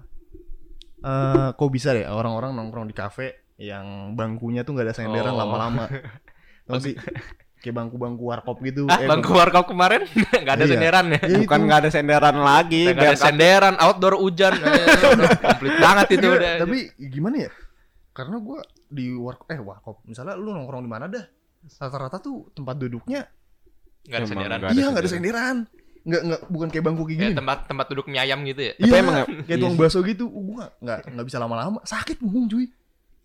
Eh, 0.99 1.49
kok 1.53 1.71
bisa 1.71 1.91
deh 1.91 2.05
orang-orang 2.05 2.53
nongkrong 2.53 2.87
di 2.87 2.95
kafe 2.95 3.29
yang 3.57 4.15
bangkunya 4.15 4.63
tuh 4.63 4.75
nggak 4.75 4.87
ada 4.87 4.97
senderan 4.97 5.33
Oh. 5.33 5.39
lama-lama. 5.39 5.87
Tau 6.67 6.79
sih? 6.79 6.95
Kayak 7.59 7.75
bangku-bangku 7.77 8.23
warkop 8.23 8.63
gitu. 8.63 8.87
ah 8.87 8.99
Eh, 8.99 9.07
bangku 9.07 9.31
warkop 9.33 9.67
kemaran 9.67 10.07
enggak 10.07 10.55
ada 10.59 10.63
Iya. 10.63 10.71
senderan 10.71 11.07
ya 11.09 11.19
Ya, 11.19 11.39
Bukan 11.39 11.59
itu. 11.59 11.67
nggak 11.67 11.79
ada 11.81 11.91
senderan 11.91 12.37
lagi. 12.39 12.83
Enggak 12.87 13.09
ada 13.09 13.19
senderan 13.19 13.75
outdoor 13.79 14.15
hujan 14.15 14.55
Eh, 14.63 15.39
komplit 15.39 15.75
banget 15.77 16.07
itu 16.13 16.27
Iya, 16.29 16.35
udah 16.39 16.53
Tapi 16.63 16.79
gimana 17.01 17.37
ya? 17.47 17.51
Karena 18.19 18.37
gua 18.43 18.59
di 18.91 19.15
warkop 19.15 19.47
eh 19.55 19.61
warkop 19.63 20.03
misalnya 20.03 20.35
lu 20.35 20.51
nongkrong 20.51 20.83
di 20.83 20.91
mana 20.91 21.07
dah 21.07 21.23
rata-rata 21.79 22.19
tuh 22.19 22.51
tempat 22.51 22.75
duduknya 22.75 23.31
ada 24.09 24.25
nggak 24.25 24.49
ada 24.49 24.69
iya 24.75 24.91
nggak 24.91 25.05
ada 25.05 25.11
senderan. 25.11 25.69
senderan 25.69 25.87
nggak 26.09 26.23
nggak 26.25 26.41
bukan 26.49 26.69
kayak 26.73 26.85
bangku 26.89 27.03
kayak 27.05 27.21
gini. 27.21 27.35
tempat 27.37 27.59
tempat 27.69 27.87
duduk 27.93 28.07
mie 28.09 28.21
ayam 28.23 28.41
gitu 28.49 28.61
ya. 28.65 28.73
Iya, 28.81 28.95
emang 29.05 29.15
kayak 29.45 29.45
iya 29.45 29.57
tukang 29.61 29.77
sih. 29.77 29.83
bakso 29.85 29.99
gitu. 30.09 30.25
Uh, 30.25 30.41
gua 30.41 30.65
nggak 30.81 30.99
nggak 31.13 31.27
bisa 31.29 31.39
lama-lama. 31.39 31.79
Sakit 31.85 32.17
punggung 32.17 32.49
cuy. 32.49 32.67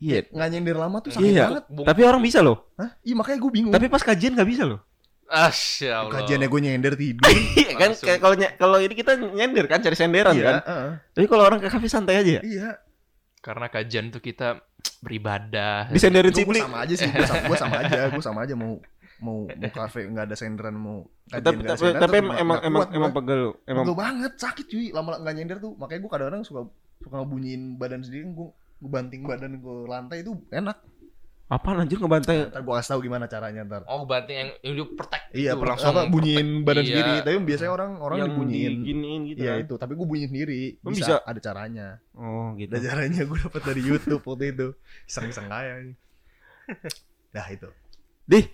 Iya. 0.04 0.28
Nggak 0.28 0.48
nyender 0.52 0.76
lama 0.76 0.98
tuh 1.00 1.16
sakit 1.16 1.32
Iya. 1.32 1.46
banget. 1.48 1.64
Tapi 1.88 2.02
orang 2.04 2.20
bisa 2.20 2.40
loh. 2.44 2.68
Hah? 2.76 2.92
Iya 3.08 3.16
makanya 3.16 3.40
gue 3.40 3.52
bingung. 3.56 3.72
Tapi 3.72 3.88
pas 3.88 4.04
kajian 4.04 4.36
nggak 4.36 4.50
bisa 4.52 4.64
loh. 4.68 4.84
Asya 5.32 6.04
Allah. 6.04 6.14
kajiannya 6.20 6.48
gue 6.52 6.60
nyender 6.60 6.94
tidur. 7.00 7.24
Iya 7.64 7.74
kan 7.80 7.90
kayak 7.96 8.20
kalau 8.20 8.36
ny- 8.36 8.56
kalau 8.60 8.78
ini 8.84 8.94
kita 8.94 9.12
nyender 9.16 9.66
kan 9.72 9.80
cari 9.80 9.96
senderan 9.96 10.36
iya, 10.36 10.44
kan. 10.44 10.56
Tapi 11.16 11.26
kalau 11.32 11.44
orang 11.48 11.64
ke 11.64 11.72
kafe 11.72 11.88
santai 11.88 12.20
aja 12.20 12.32
ya. 12.38 12.42
iya. 12.44 12.70
Karena 13.40 13.72
kajian 13.72 14.12
tuh 14.12 14.20
kita 14.20 14.60
beribadah. 15.04 15.92
Disenderin 15.92 16.32
Gue 16.32 16.40
cipli. 16.40 16.60
sama 16.64 16.78
aja 16.88 16.94
sih. 16.96 17.10
Gue 17.12 17.28
sama, 17.28 17.44
gua 17.52 17.58
sama 17.60 17.76
aja. 17.84 18.00
Gue 18.08 18.24
sama 18.24 18.40
aja 18.48 18.56
mau 18.56 18.80
mau 19.24 19.48
mau 19.48 19.70
kafe 19.72 20.04
nggak 20.10 20.26
ada 20.32 20.36
senderan 20.36 20.76
mau 20.76 21.08
kajian 21.32 21.44
Tapi 21.48 21.62
tapi, 21.64 21.80
senderan, 21.80 22.02
tapi 22.04 22.16
emang 22.20 22.38
emang 22.40 22.60
emang, 22.66 22.82
kuat 22.84 22.90
emang 22.92 23.12
pegel. 23.16 23.44
Emang 23.64 23.86
Pegel 23.88 23.98
banget 24.00 24.34
sakit 24.36 24.66
cuy 24.68 24.86
lama 24.92 25.10
nggak 25.20 25.36
nyender 25.36 25.58
tuh 25.64 25.72
makanya 25.80 26.00
gue 26.04 26.12
kadang-kadang 26.12 26.44
suka 26.44 26.62
suka 27.00 27.16
ngebunyiin 27.24 27.80
badan 27.80 28.04
sendiri 28.04 28.28
gue 28.32 28.50
gue 28.84 28.92
banting 28.92 29.24
badan 29.24 29.64
ke 29.64 29.74
lantai 29.88 30.28
itu 30.28 30.36
enak 30.52 30.76
apaan 31.54 31.78
anjir 31.80 31.96
ngebantai? 31.96 32.48
ntar 32.48 32.60
gue 32.60 32.74
kasih 32.74 32.90
tahu 32.90 33.02
gimana 33.02 33.26
caranya 33.26 33.62
ntar 33.62 33.82
Oh 33.86 34.04
banting 34.04 34.34
yang 34.36 34.50
yang 34.62 34.74
di 34.74 34.84
protect 34.92 35.26
iya 35.32 35.52
gitu, 35.52 35.60
per- 35.60 35.70
langsung 35.70 35.90
apa 35.92 36.02
bunyiin 36.06 36.48
badan 36.62 36.80
Iya. 36.80 36.90
sendiri 36.90 37.14
tapi 37.20 37.36
biasanya 37.44 37.72
orang 37.72 37.92
orang 37.98 38.18
yang 38.18 38.30
dibunyiin 38.30 38.72
diginiin 38.80 39.22
gitu 39.26 39.40
iya 39.40 39.54
kan. 39.54 39.64
itu 39.64 39.74
tapi 39.76 39.92
gue 39.94 40.06
bunyiin 40.06 40.30
sendiri 40.30 40.60
bisa, 40.80 40.92
bisa? 40.92 41.16
ada 41.22 41.40
caranya 41.40 41.88
Oh 42.14 42.54
gitu. 42.56 42.70
ada 42.70 42.80
caranya 42.82 43.22
gue 43.22 43.38
dapat 43.40 43.62
dari 43.64 43.82
YouTube 43.82 44.22
waktu 44.22 44.46
itu 44.50 44.68
iseng-iseng 45.06 45.48
kaya 45.48 45.74
ini 45.82 45.94
nah 47.30 47.46
itu 47.48 47.70
Dih, 48.24 48.46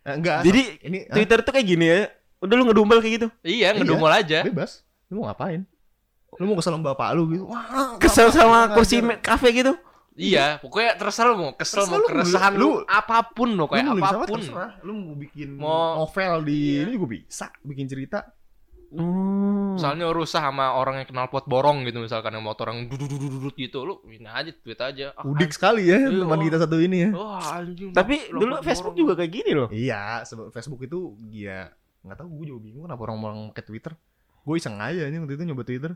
Eh, 0.00 0.14
enggak 0.14 0.40
jadi 0.42 0.60
ini 0.82 0.98
ah, 1.04 1.14
Twitter 1.14 1.38
tuh 1.40 1.52
kayak 1.52 1.66
gini 1.66 1.84
ya. 1.84 2.08
Udah 2.38 2.54
lu 2.54 2.64
ngedumel 2.64 3.00
kayak 3.00 3.14
gitu. 3.16 3.28
Iya, 3.40 3.72
ngedumel 3.72 4.12
aja. 4.14 4.40
bebas 4.42 4.84
lu 5.08 5.18
mau 5.18 5.26
ngapain 5.26 5.64
lu 6.36 6.44
mau 6.44 6.54
kesel 6.54 6.70
sama 6.70 6.92
bapak 6.92 7.08
lu 7.12 7.24
gitu 7.28 7.44
wah 7.44 7.96
Kesel 7.96 8.28
sama 8.28 8.68
kursi 8.70 9.00
kafe 9.18 9.50
gitu. 9.52 9.72
Iya, 10.18 10.58
pokoknya 10.58 10.90
terserah 10.94 11.30
lu 11.30 11.36
mau 11.38 11.52
kesel 11.54 11.78
Terserah 11.78 11.88
mau 11.88 11.96
lu, 11.96 12.06
keresahan 12.08 12.52
lu, 12.52 12.60
lu- 12.60 12.82
apa 12.84 13.16
pun 13.28 13.48
lo 13.50 13.56
lu 13.56 13.64
kayak 13.64 13.86
apa 13.88 14.06
apa 14.12 14.26
pun. 14.26 14.36
terserah 14.36 14.70
lu 14.82 14.92
mau 14.92 15.14
bikin 15.14 15.48
Mau- 15.54 16.02
novel 16.02 16.42
di 16.42 16.58
Iya. 16.74 16.80
ini 16.82 16.90
juga 16.92 17.06
bisa 17.08 17.46
bikin 17.62 17.86
cerita 17.86 18.18
Hmm. 18.88 19.76
Misalnya 19.76 20.08
rusak 20.08 20.40
sama 20.40 20.72
orang 20.72 20.98
yang 20.98 21.06
kenal 21.06 21.28
pot 21.28 21.44
borong 21.44 21.84
gitu 21.84 22.00
misalkan 22.00 22.32
yang 22.32 22.40
motor 22.40 22.72
yang 22.72 22.88
dudut 22.88 23.52
gitu 23.52 23.84
lu 23.84 24.00
ini 24.06 24.24
aja 24.24 24.48
tweet 24.50 24.80
aja. 24.80 25.12
Ah, 25.12 25.22
udik 25.22 25.52
sekali 25.52 25.86
ya 25.86 26.00
Iya, 26.00 26.24
teman 26.24 26.40
kita 26.40 26.56
satu 26.58 26.80
ini 26.80 26.96
ya 26.98 27.10
Wah, 27.12 27.60
anjing. 27.60 27.92
Tapi 27.92 28.32
dulu 28.32 28.64
Facebook 28.64 28.96
borong. 28.96 29.02
juga 29.04 29.12
kayak 29.14 29.28
gini 29.30 29.52
loh. 29.52 29.68
iya 29.68 30.24
sebab 30.24 30.48
Facebook 30.50 30.80
itu 30.82 30.98
dia 31.22 31.68
nggak 32.00 32.16
tahu 32.16 32.28
gue 32.32 32.46
juga 32.48 32.60
bingung 32.62 32.82
kenapa 32.82 33.02
orang-orang 33.04 33.52
pakai 33.52 33.64
Twitter 33.66 33.92
gue 34.40 34.54
iseng 34.56 34.80
aja 34.80 35.04
nih 35.04 35.18
waktu 35.18 35.34
itu 35.36 35.44
nyoba 35.44 35.62
Twitter 35.62 35.92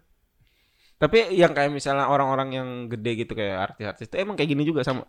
Tapi 1.02 1.34
yang 1.34 1.50
kayak 1.50 1.68
misalnya 1.68 2.06
orang-orang 2.06 2.48
yang 2.52 2.68
gede 2.86 3.12
gitu 3.18 3.32
kayak 3.34 3.74
artis-artis 3.74 4.06
itu 4.06 4.16
emang 4.16 4.38
kayak 4.38 4.48
gini 4.48 4.62
juga 4.62 4.80
sama. 4.82 5.02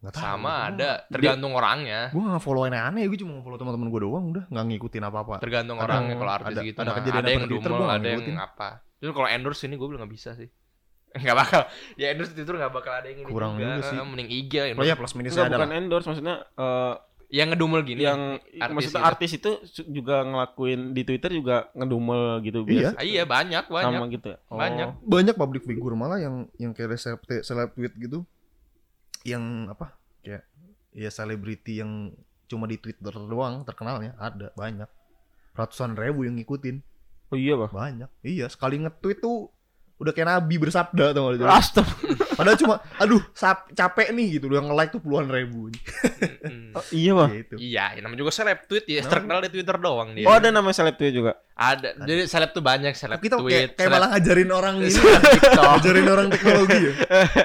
nggak 0.00 0.16
tahu 0.16 0.24
sama 0.24 0.52
ada 0.66 1.04
tergantung 1.06 1.52
orangnya. 1.52 2.08
gue 2.08 2.18
nggak 2.18 2.40
follow 2.40 2.64
aneh-aneh 2.64 3.04
gue 3.04 3.20
cuma 3.20 3.38
follow 3.38 3.54
teman-teman 3.54 3.86
gue 3.86 4.00
doang 4.00 4.24
udah 4.32 4.44
nggak 4.48 4.64
ngikutin 4.66 5.04
apa-apa 5.04 5.34
Tergantung 5.38 5.76
Ada- 5.76 5.84
orangnya 5.86 6.14
kalau 6.16 6.32
artis 6.32 6.56
ada- 6.56 6.64
gitu 6.64 6.78
ada 6.80 6.92
kejadian 6.96 7.14
ada 7.14 7.20
apa 7.22 7.30
yang 7.30 7.44
dumel, 7.46 7.70
gua 7.70 7.86
ada 7.86 8.00
yang 8.00 8.18
ngikutin. 8.18 8.36
apa. 8.40 8.68
Terus 8.96 9.12
kalau 9.12 9.28
endorse 9.28 9.62
ini 9.62 9.74
gue 9.76 9.86
belum 9.86 10.00
nggak 10.00 10.12
bisa 10.12 10.30
sih. 10.34 10.48
Nggak 11.20 11.36
bakal. 11.36 11.62
Ya 11.94 12.06
endorse 12.10 12.32
Twitter 12.32 12.54
nggak 12.56 12.72
bakal 12.72 12.92
ada 12.96 13.06
yang 13.06 13.18
ini 13.20 13.28
Kurang 13.28 13.52
juga. 13.54 13.76
juga 13.76 13.82
sih. 13.84 13.96
Mending 14.00 14.28
IG 14.30 14.52
oh 14.56 14.64
endorse. 14.72 14.88
ya 14.88 14.94
plus 14.96 15.12
minusnya 15.12 15.42
ada 15.44 15.56
bukan 15.58 15.70
endorse 15.74 16.06
maksudnya 16.06 16.34
eh, 16.48 16.94
Yang 17.30 17.48
ngedumel 17.48 17.80
gini. 17.82 18.02
yang 18.02 18.20
artis 18.58 18.74
maksudnya 18.74 18.90
gitu. 18.96 19.06
artis 19.06 19.30
itu 19.32 19.50
juga 19.88 20.16
ngelakuin 20.20 20.80
di 20.90 21.02
Twitter 21.02 21.30
juga 21.30 21.56
ngedumel 21.72 22.22
gitu 22.40 22.58
Iya. 22.60 22.70
biasa. 22.90 22.94
Ah, 22.96 23.04
iya 23.04 23.22
banyak 23.24 23.64
Sama 23.64 23.78
banyak. 23.78 24.08
gitu 24.12 24.26
ya. 24.28 24.38
Banyak. 24.48 24.88
banyak 25.00 25.34
public 25.34 25.62
figure 25.62 25.94
malah 25.94 26.18
yang 26.18 26.34
yang 26.56 26.70
kayak 26.70 26.94
seleb 26.94 27.22
seleb 27.40 27.70
tweet 27.72 27.94
gitu 27.96 28.26
yang 29.22 29.68
apa 29.68 29.94
kayak 30.20 30.42
ya 30.90 31.06
selebriti 31.08 31.78
yang 31.78 32.10
cuma 32.46 32.66
di 32.66 32.76
Twitter 32.76 33.14
doang 33.14 33.62
terkenalnya 33.62 34.16
ada 34.16 34.50
banyak 34.52 34.90
ratusan 35.52 35.94
ribu 35.94 36.24
yang 36.24 36.34
ngikutin 36.34 36.82
Oh 37.30 37.38
iya, 37.38 37.54
Pak. 37.54 37.70
banyak 37.70 38.10
iya 38.20 38.50
sekali 38.50 38.80
nge-tweet 38.80 39.22
tuh 39.22 39.54
udah 39.96 40.10
kayak 40.10 40.34
nabi 40.34 40.58
bersabda 40.58 41.14
tuh 41.14 41.30
Astaga. 41.46 41.94
Padahal 42.40 42.56
cuma 42.56 42.74
aduh 42.96 43.20
sap- 43.30 43.68
capek 43.70 44.10
nih 44.10 44.26
gitu 44.34 44.48
udah 44.48 44.62
nge-like 44.62 44.90
tuh 44.90 44.98
puluhan 44.98 45.28
ribu 45.28 45.68
Mm. 46.40 46.72
Oh, 46.72 46.84
iya, 46.90 47.12
Pak. 47.12 47.28
gitu 47.36 47.54
Iya, 47.56 47.84
ya 47.92 48.00
namanya 48.00 48.20
juga 48.20 48.32
seleb 48.32 48.58
tweet 48.64 48.84
ya, 48.86 49.02
terkenal 49.02 49.38
di 49.40 49.50
Twitter 49.50 49.76
doang 49.76 50.12
dia. 50.12 50.22
Oh, 50.22 50.32
ada 50.32 50.48
namanya 50.48 50.72
seleb 50.72 50.94
tweet 50.94 51.12
juga. 51.12 51.36
Ada. 51.52 51.94
Jadi 51.98 52.22
seleb 52.24 52.50
tuh 52.50 52.60
banyak 52.60 52.92
seleb 52.92 53.18
kita 53.18 53.36
tweet. 53.36 53.50
kayak, 53.50 53.68
kayak 53.72 53.84
seleb- 53.84 53.94
malah 53.94 54.08
ngajarin 54.10 54.50
orang 54.50 54.74
ini 54.78 54.90
ngajarin 55.60 56.06
orang 56.06 56.26
teknologi 56.28 56.78
ya 56.80 56.92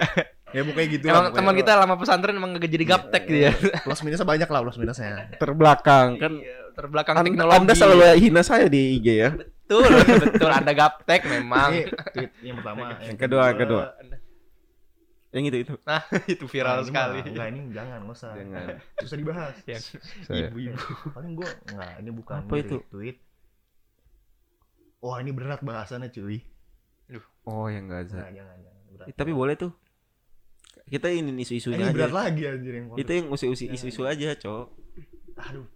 ya 0.56 0.62
pokoknya 0.64 0.88
gitu 0.90 1.04
Emang 1.06 1.26
teman 1.32 1.54
kita 1.54 1.72
lama 1.76 1.96
pesantren 1.96 2.34
emang 2.34 2.56
gak 2.56 2.70
jadi 2.70 2.86
gaptek 2.88 3.24
dia. 3.26 3.52
plus 3.82 4.00
minusnya 4.02 4.24
banyak 4.24 4.48
lah 4.48 4.60
plus 4.62 4.78
minusnya 4.78 5.28
Terbelakang 5.36 6.08
kan. 6.16 6.34
Iya, 6.34 6.58
terbelakang 6.72 7.16
Anda, 7.16 7.28
teknologi. 7.28 7.58
anda 7.58 7.74
selalu 7.74 8.04
hina 8.18 8.42
saya 8.42 8.66
di 8.66 8.82
IG 8.96 9.08
ya. 9.12 9.30
betul, 9.34 9.84
betul 10.22 10.50
Anda 10.50 10.72
gaptek 10.72 11.22
memang. 11.26 11.70
Ini 11.74 11.84
tweet 12.10 12.32
yang 12.40 12.56
pertama 12.56 12.80
Yang 13.02 13.18
kedua, 13.20 13.44
yang 13.48 13.60
kedua. 13.60 13.84
Yang 15.36 15.46
itu 15.52 15.58
itu. 15.68 15.74
Nah, 15.84 16.02
itu 16.34 16.46
viral 16.48 16.80
Nah, 16.80 16.80
ini 16.80 16.88
sekali. 16.88 17.20
Enggak 17.28 17.48
ini 17.52 17.60
jangan 17.76 17.98
nggak 18.08 18.16
usah. 18.16 18.32
Jangan. 18.40 18.68
Susah 19.04 19.18
dibahas. 19.20 19.56
Yang 19.68 19.84
Saya. 20.24 20.48
ibu-ibu. 20.48 20.80
Paling 21.16 21.34
gua 21.36 21.50
enggak 21.68 21.92
ini 22.00 22.12
bukan 22.16 22.36
Apa 22.40 22.56
itu? 22.64 22.78
tweet. 22.88 23.18
Wah, 25.04 25.20
ini 25.20 25.32
berat 25.36 25.60
bahasannya 25.60 26.08
cuy. 26.08 26.40
Oh, 27.46 27.68
yang 27.68 27.92
enggak 27.92 28.16
Nah, 28.16 28.32
jangan 28.32 28.58
jangan 28.64 28.84
berat. 28.96 29.08
Tapi 29.12 29.32
boleh 29.36 29.56
tuh. 29.60 29.76
Kita 30.88 31.12
ini 31.12 31.34
ini 31.34 31.42
isu-isunya 31.44 31.90
berat 31.92 32.14
aja. 32.14 32.18
lagi 32.30 32.42
anjir 32.46 32.74
yang 32.78 32.86
Itu 32.96 33.12
yang 33.12 33.28
usi-usi 33.34 33.66
isu-isu 33.68 34.08
aja, 34.08 34.38
Cok. 34.40 34.66
aduh. 35.36 35.68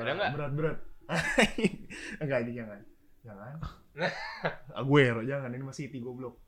Ada 0.00 0.10
nggak? 0.16 0.30
Berat 0.40 0.52
berat. 0.56 0.78
enggak 2.16 2.38
ini 2.48 2.52
jangan. 2.56 2.80
Jangan. 3.20 3.54
Aguero 4.72 5.20
jangan 5.20 5.52
ini 5.52 5.68
masih 5.68 5.92
City 5.92 6.00
goblok. 6.00 6.40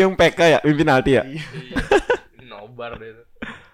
Yang 0.00 0.12
PK 0.16 0.38
ya, 0.46 0.58
pimpin 0.62 0.88
Alti 0.90 1.12
ya. 1.16 1.22
Iya. 1.24 1.44
Nobar 2.46 2.96
deh. 3.00 3.24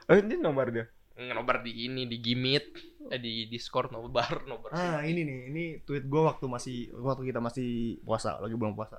Oh, 0.07 0.17
ini 0.17 0.35
nomor 0.39 0.71
dia. 0.71 0.87
Nobar 1.17 1.65
di 1.65 1.73
ini 1.87 2.07
di 2.07 2.21
Gimit. 2.23 2.67
Eh 3.07 3.23
di 3.23 3.47
Discord 3.47 3.95
nobar, 3.95 4.43
nobar. 4.51 4.75
Ah, 4.75 4.99
ini 5.07 5.23
nih, 5.23 5.39
ini 5.51 5.65
tweet 5.87 6.11
gua 6.11 6.35
waktu 6.35 6.51
masih 6.51 6.91
waktu 6.99 7.31
kita 7.31 7.39
masih 7.39 8.03
puasa, 8.03 8.35
lagi 8.43 8.59
bulan 8.59 8.75
puasa. 8.75 8.99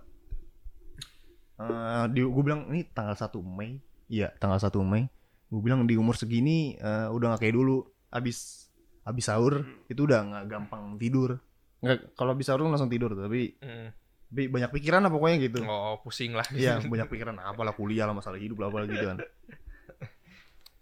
Eh, 1.58 2.06
di 2.14 2.22
gue 2.22 2.44
bilang 2.46 2.70
ini 2.70 2.86
tanggal 2.86 3.18
1 3.18 3.42
Mei. 3.42 3.82
Iya, 4.08 4.30
tanggal 4.38 4.62
1 4.62 4.78
Mei. 4.86 5.10
Gue 5.50 5.62
bilang 5.64 5.90
di 5.90 5.98
umur 5.98 6.14
segini 6.14 6.78
eh, 6.78 7.08
udah 7.10 7.36
gak 7.36 7.44
kayak 7.44 7.56
dulu. 7.58 7.84
Abis 8.14 8.70
abis 9.08 9.32
sahur 9.32 9.64
itu 9.88 10.04
udah 10.04 10.20
nggak 10.24 10.46
gampang 10.52 11.00
tidur. 11.00 11.40
Nggak 11.80 12.14
kalau 12.16 12.36
abis 12.36 12.48
sahur 12.52 12.68
langsung 12.68 12.92
tidur 12.92 13.16
tapi, 13.16 13.56
Hmm. 13.64 13.90
Banyak 14.30 14.72
pikiran 14.72 15.00
lah 15.00 15.10
pokoknya 15.10 15.38
gitu. 15.42 15.60
Oh, 15.64 16.00
pusing 16.00 16.32
lah. 16.32 16.44
Iya, 16.50 16.80
banyak 16.84 17.08
pikiran 17.08 17.36
apalah 17.38 17.72
kuliah 17.72 18.04
lah 18.04 18.14
masalah 18.14 18.36
hidup 18.36 18.58
lah 18.58 18.68
apalah 18.68 18.86
gitu 18.86 19.06
kan. 19.06 19.18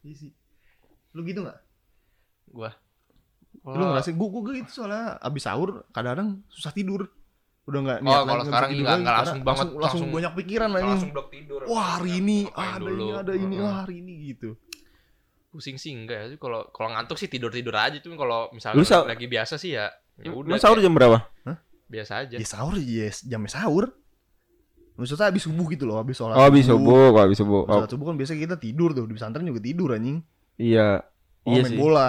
Iya 0.01 0.15
sih. 0.15 0.31
Lu 1.11 1.21
gitu 1.21 1.41
nggak? 1.41 1.57
Gua. 2.47 2.69
Lu 3.65 3.83
ngerasain 3.83 4.13
gue 4.13 4.27
gue 4.29 4.53
gitu 4.59 4.71
soalnya 4.75 5.17
abis 5.17 5.43
sahur 5.43 5.81
kadang-kadang 5.89 6.45
susah 6.47 6.69
tidur. 6.69 7.09
Udah 7.65 7.79
nggak 7.81 7.99
Oh, 8.03 8.21
kalau 8.23 8.43
sekarang 8.45 8.69
nggak- 8.75 8.99
nggak 9.01 9.15
langsung 9.15 9.41
banget, 9.41 9.65
langsung, 9.65 9.81
langsung 9.81 9.81
langsung- 9.81 10.13
banyak 10.13 10.33
pikiran 10.37 10.69
langsung 10.69 10.89
lagi. 11.01 11.09
blok 11.09 11.27
tidur. 11.29 11.61
Wah 11.65 11.97
hari 11.97 12.11
ini 12.19 12.37
Ngapain 12.45 12.69
ada 12.69 12.77
dulu? 12.83 13.01
ini 13.01 13.07
ada 13.15 13.33
ini 13.35 13.55
wah 13.57 13.75
hari 13.81 13.95
ini 13.99 14.13
gitu. 14.27 14.49
pusing 15.47 15.79
sih 15.79 15.89
enggak 15.89 16.19
ya 16.19 16.25
sih 16.29 16.37
kalau 16.37 16.67
kalau 16.69 16.91
ngantuk 16.91 17.15
sih 17.15 17.25
tidur 17.25 17.47
tidur 17.47 17.71
aja 17.73 17.95
tuh 17.97 18.11
kalau 18.13 18.51
misalnya 18.51 18.75
lagi 19.07 19.23
biasa 19.25 19.55
sih 19.55 19.71
ya 19.71 19.87
ya 20.17 20.27
Lu 20.27 20.43
udah 20.43 20.59
sahur 20.59 20.77
jam 20.77 20.91
berapa? 20.91 21.23
Biasa 21.95 22.13
aja 22.21 22.35
Ya 22.35 22.43
sahur 22.43 22.75
yes 22.75 23.23
jamnya 23.23 23.47
sahur. 23.49 23.95
Maksudnya 24.95 25.27
abis 25.27 25.43
subuh 25.43 25.67
gitu 25.67 25.83
loh, 25.83 25.99
abis 25.99 26.15
sholat 26.15 26.35
Oh, 26.35 26.43
habis 26.43 26.63
subuh, 26.65 27.11
kok 27.11 27.21
habis 27.21 27.35
subuh. 27.35 27.63
Abis 27.63 27.69
Oh, 27.69 27.77
sholat 27.77 27.91
subuh 27.91 28.05
kan 28.07 28.15
biasa 28.15 28.31
kita 28.33 28.55
tidur 28.55 28.89
tuh 28.91 29.03
di 29.03 29.13
pesantren 29.13 29.43
juga 29.43 29.59
tidur 29.59 29.91
anjing. 29.91 30.23
iya. 30.55 31.03
Oh, 31.43 31.51
Iya 31.51 31.61
main 31.61 31.71
sih. 31.71 31.77
bola. 31.77 32.07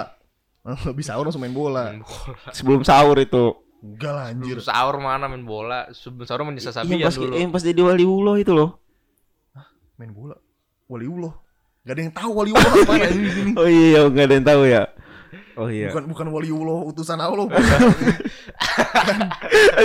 Abis 0.91 1.05
sahur 1.05 1.23
langsung 1.23 1.43
main 1.43 1.51
bola. 1.51 1.91
main 1.91 2.01
bola 2.01 2.51
Sebelum 2.51 2.81
sahur 2.81 3.15
itu. 3.17 3.55
Enggak 3.77 4.11
lah 4.11 4.25
anjir. 4.31 4.55
Sebelum 4.57 4.65
sahur 4.65 4.95
mana 4.97 5.25
main 5.27 5.43
bola 5.43 5.79
sebelum 5.91 6.25
sahur 6.25 6.41
main 6.41 6.55
Yang 6.55 6.71
sasabian 6.71 6.97
pas, 7.03 7.15
dulu 7.15 7.33
yang 7.35 7.51
pas 7.51 7.61
jadi 7.61 7.81
wali 7.83 8.03
ulo 8.03 8.33
itu 8.35 8.51
loh. 8.51 8.79
Main 9.95 10.11
bola. 10.11 10.35
Waliullah. 10.87 11.33
Gak 11.83 11.93
ada 11.93 12.01
yang 12.01 12.11
tahu 12.11 12.31
waliullah 12.33 12.71
apa 12.71 12.93
anjing 13.03 13.23
di 13.23 13.31
sini. 13.31 13.51
Oh 13.55 13.67
iya, 13.67 14.01
nggak 14.07 14.25
ada 14.25 14.35
yang 14.35 14.47
tahu 14.47 14.61
ya. 14.63 14.83
Oh 15.57 15.67
iya. 15.67 15.89
Bukan 15.89 16.03
bukan 16.13 16.27
waliullah 16.29 16.85
utusan 16.85 17.17
Allah. 17.17 17.49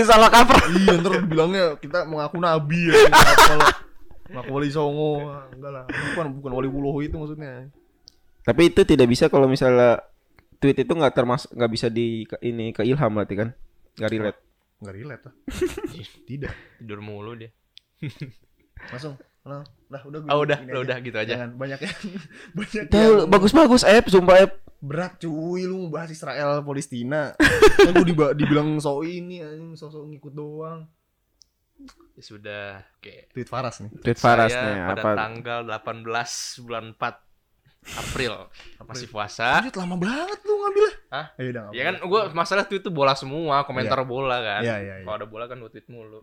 Salah 0.08 0.28
kaprah. 0.28 0.60
iya 0.76 1.00
ntar 1.00 1.24
bilangnya 1.24 1.80
kita 1.80 2.04
mengaku 2.04 2.36
nabi 2.42 2.92
ya 2.92 3.08
kalau 3.48 3.66
mengaku 4.28 4.50
wali 4.52 4.68
songo 4.68 5.12
enggak 5.52 5.72
lah 5.72 5.84
bukan 5.88 6.26
bukan 6.40 6.52
wali 6.52 6.68
wuloh 6.68 6.96
itu 7.00 7.16
maksudnya 7.16 7.72
Tapi 8.42 8.74
itu 8.74 8.82
tidak 8.82 9.06
bisa 9.06 9.30
kalau 9.30 9.46
misalnya 9.46 10.02
tweet 10.58 10.82
itu 10.82 10.92
nggak 10.92 11.14
termasuk 11.14 11.54
nggak 11.54 11.70
bisa 11.70 11.86
di 11.86 12.26
ini 12.42 12.74
ke 12.74 12.82
ilham 12.82 13.14
berarti 13.14 13.34
kan? 13.38 13.48
Gak 13.94 14.10
relate. 14.10 14.38
Nggak 14.82 14.94
relate 14.98 15.22
lah. 15.30 15.34
Tidak. 16.26 16.52
Tidur 16.82 16.98
mulu 16.98 17.38
dia. 17.38 17.54
Langsung. 18.90 19.14
Lah, 19.42 19.66
lah 19.90 20.02
udah 20.06 20.18
gue 20.22 20.30
Oh 20.30 20.46
udah, 20.46 20.58
gini 20.58 20.70
udah, 20.70 20.78
aja. 20.78 20.86
udah 20.86 20.96
gitu 21.02 21.16
aja. 21.18 21.30
Jangan 21.34 21.50
banyak 21.58 21.78
yang 21.82 21.96
banyak 22.58 22.84
Tuh, 22.90 22.98
yang 22.98 23.14
bagus-bagus 23.26 23.82
Ep, 23.82 24.04
sumpah 24.10 24.36
Ep. 24.42 24.50
Berat 24.82 25.14
cuy 25.16 25.62
lu 25.62 25.86
bahas 25.88 26.10
Israel 26.10 26.58
Palestina. 26.60 27.32
kan 27.78 27.92
gue 27.94 28.04
diba- 28.04 28.34
dibilang 28.34 28.76
so 28.76 29.00
ini 29.00 29.38
anjing 29.38 29.72
sosok 29.72 30.04
ngikut 30.04 30.32
doang. 30.32 30.90
Ya 32.12 32.22
sudah. 32.22 32.66
Oke. 32.96 33.30
Tweet 33.30 33.46
Faras 33.46 33.78
nih. 33.78 33.90
Tweet 33.96 34.14
Faras 34.16 34.50
Saya 34.50 34.62
nih 34.64 34.76
pada 34.84 35.00
apa? 35.00 35.10
tanggal 35.16 35.60
18 35.64 36.02
bulan 36.60 36.84
4 36.92 37.30
April 37.82 38.32
masih 38.80 39.06
puasa. 39.08 39.58
Anjir 39.58 39.74
lama 39.74 39.96
banget 39.96 40.38
lu 40.40 40.54
ngambilnya. 40.56 40.94
Hah? 41.08 41.26
Udah. 41.36 41.62
nggak 41.64 41.74
Ya 41.74 41.82
kan 41.82 41.94
apa-apa. 41.96 42.10
gua 42.10 42.36
masalah 42.36 42.62
tweet 42.62 42.78
itu 42.80 42.90
bola 42.90 43.14
semua, 43.14 43.62
komentar 43.62 43.98
bola 44.02 44.38
kan. 44.38 44.62
Iya, 44.62 44.76
iya, 44.78 44.94
iya. 44.98 45.04
Kalau 45.04 45.16
ada 45.16 45.26
bola 45.26 45.46
kan 45.46 45.58
gua 45.58 45.66
tweet 45.66 45.86
mulu. 45.86 46.22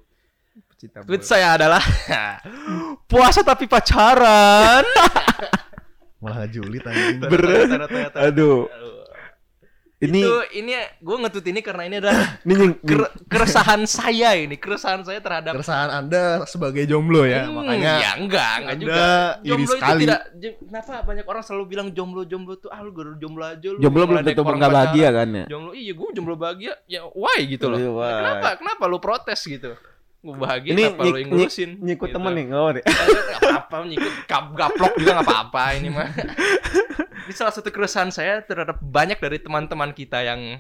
Pecinta 0.66 1.04
Tweet 1.04 1.24
saya 1.24 1.56
adalah 1.56 1.80
puasa 3.12 3.40
tapi 3.42 3.64
pacaran. 3.66 4.84
malah 6.20 6.46
julid 6.46 6.84
anjing. 6.84 7.20
Berat. 7.24 7.80
Aduh. 8.14 8.68
Aduh. 8.68 8.98
Ini 10.00 10.16
itu 10.24 10.36
ini 10.56 10.72
gue 10.96 11.16
nge-tweet 11.20 11.48
ini 11.52 11.60
karena 11.60 11.84
ini 11.84 12.00
adalah 12.00 12.16
ini 12.48 12.54
nying, 12.56 12.74
ker- 12.80 13.12
keresahan 13.28 13.84
saya 13.84 14.32
ini, 14.32 14.56
keresahan 14.56 15.04
saya 15.04 15.20
terhadap 15.20 15.60
Keresahan 15.60 15.92
Anda 15.92 16.48
sebagai 16.48 16.88
jomblo 16.88 17.28
ya, 17.28 17.44
Hmm, 17.44 17.60
makanya 17.60 17.94
ya 18.00 18.12
enggak, 18.16 18.54
enggak 18.56 18.72
Anda 18.72 18.80
juga. 18.80 19.04
Jomblo 19.44 19.60
itu 19.60 19.76
sekali. 19.76 20.04
tidak 20.08 20.22
kenapa 20.56 20.94
banyak 21.04 21.26
orang 21.28 21.44
selalu 21.44 21.66
bilang 21.68 21.88
jomblo-jomblo 21.92 22.54
tuh 22.56 22.72
ah 22.72 22.80
lu 22.80 22.96
jomblo 23.20 23.44
aja 23.44 23.68
lu. 23.68 23.80
jomblo 23.84 24.04
belum 24.08 24.24
tentu 24.24 24.40
orang 24.40 24.60
nggak 24.64 24.72
bahagia 24.72 25.08
kan 25.12 25.28
ya. 25.36 25.46
Jomblo 25.52 25.72
iya 25.76 25.92
gue 25.92 26.08
jomblo 26.16 26.36
bahagia 26.40 26.74
ya 26.88 27.00
why 27.12 27.40
gitu 27.44 27.66
loh. 27.68 27.76
Iya, 27.76 27.92
why? 27.92 28.12
Kenapa? 28.24 28.48
Kenapa 28.56 28.84
lu 28.88 28.98
protes 29.04 29.40
gitu? 29.44 29.76
Gue 30.20 30.36
bahagia 30.36 30.70
Ini 30.70 30.84
apa 30.86 31.02
nyik, 31.02 31.16
yang 31.16 31.30
ngurusin? 31.30 31.70
nyik, 31.72 31.80
nyikut 31.82 32.08
Gitu. 32.08 32.16
temen 32.16 32.32
nih, 32.34 32.44
nggak 32.46 32.60
apa 32.60 32.72
deh. 32.72 32.84
Apa-apa 33.40 33.76
nyikut 33.86 34.14
gap- 34.26 34.54
gaplok 34.54 34.94
juga 34.96 35.12
gak 35.14 35.26
apa-apa 35.26 35.64
ini 35.74 35.88
mah. 35.90 36.10
ini 37.24 37.34
salah 37.34 37.52
satu 37.52 37.70
keresahan 37.70 38.10
saya 38.10 38.42
terhadap 38.42 38.80
banyak 38.80 39.16
dari 39.16 39.38
teman-teman 39.38 39.90
kita 39.90 40.20
yang 40.20 40.60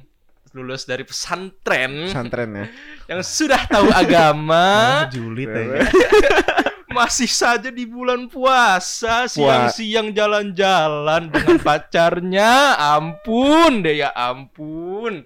lulus 0.49 0.81
dari 0.83 1.03
pesantren 1.03 2.07
Pesantren 2.07 2.49
ya. 2.51 2.65
yang 3.07 3.21
sudah 3.21 3.61
tahu 3.65 3.85
agama 3.91 5.05
julid 5.07 5.45
ya. 5.45 5.85
masih 6.89 7.29
saja 7.29 7.69
di 7.69 7.85
bulan 7.85 8.25
puasa 8.25 9.29
siang-siang 9.29 10.09
jalan-jalan 10.09 11.29
dengan 11.29 11.61
pacarnya 11.61 12.73
ampun 12.79 13.85
deh 13.85 13.99
ya 13.99 14.09
ampun 14.09 15.21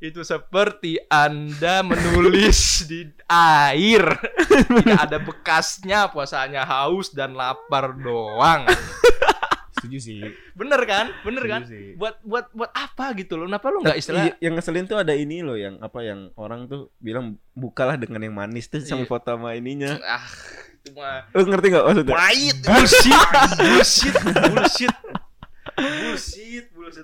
itu 0.00 0.20
seperti 0.20 0.96
anda 1.06 1.80
menulis 1.82 2.84
di 2.84 3.04
air 3.26 4.16
tidak 4.48 4.96
ada 4.98 5.18
bekasnya 5.18 6.08
puasanya 6.08 6.64
haus 6.64 7.08
dan 7.10 7.32
lapar 7.32 7.92
doang 7.94 8.64
Setuju 9.70 9.96
sih. 9.98 10.20
bener 10.52 10.76
kan 10.84 11.08
bener 11.20 11.44
kan 11.46 11.60
Setuju 11.64 11.72
sih. 11.72 11.86
buat 11.96 12.20
buat 12.20 12.52
buat 12.52 12.68
apa 12.68 13.12
gitu 13.14 13.36
loh 13.36 13.44
kenapa 13.44 13.68
lu 13.68 13.80
nggak 13.80 13.96
istilah 13.96 14.24
Iya, 14.26 14.34
yang 14.42 14.52
ngeselin 14.54 14.84
tuh 14.84 14.96
ada 14.96 15.12
ini 15.12 15.40
loh 15.40 15.56
yang 15.56 15.76
apa 15.78 16.00
yang 16.00 16.28
orang 16.34 16.64
tuh 16.64 16.92
bilang 16.96 17.36
bukalah 17.52 17.96
dengan 17.96 18.20
yang 18.20 18.32
manis 18.32 18.68
tuh 18.68 18.80
sama 18.80 19.04
Iya. 19.04 19.08
foto 19.08 19.30
sama 19.30 19.52
ininya. 19.52 19.96
ah 20.02 20.24
itu 20.74 20.92
mah 20.92 21.28
Lu 21.32 21.44
ngerti 21.44 21.66
gak 21.70 21.84
maksudnya? 21.86 22.12
Pahit, 22.14 22.56
bullshit, 22.60 23.20
bullshit, 23.58 24.16
bullshit. 24.48 24.92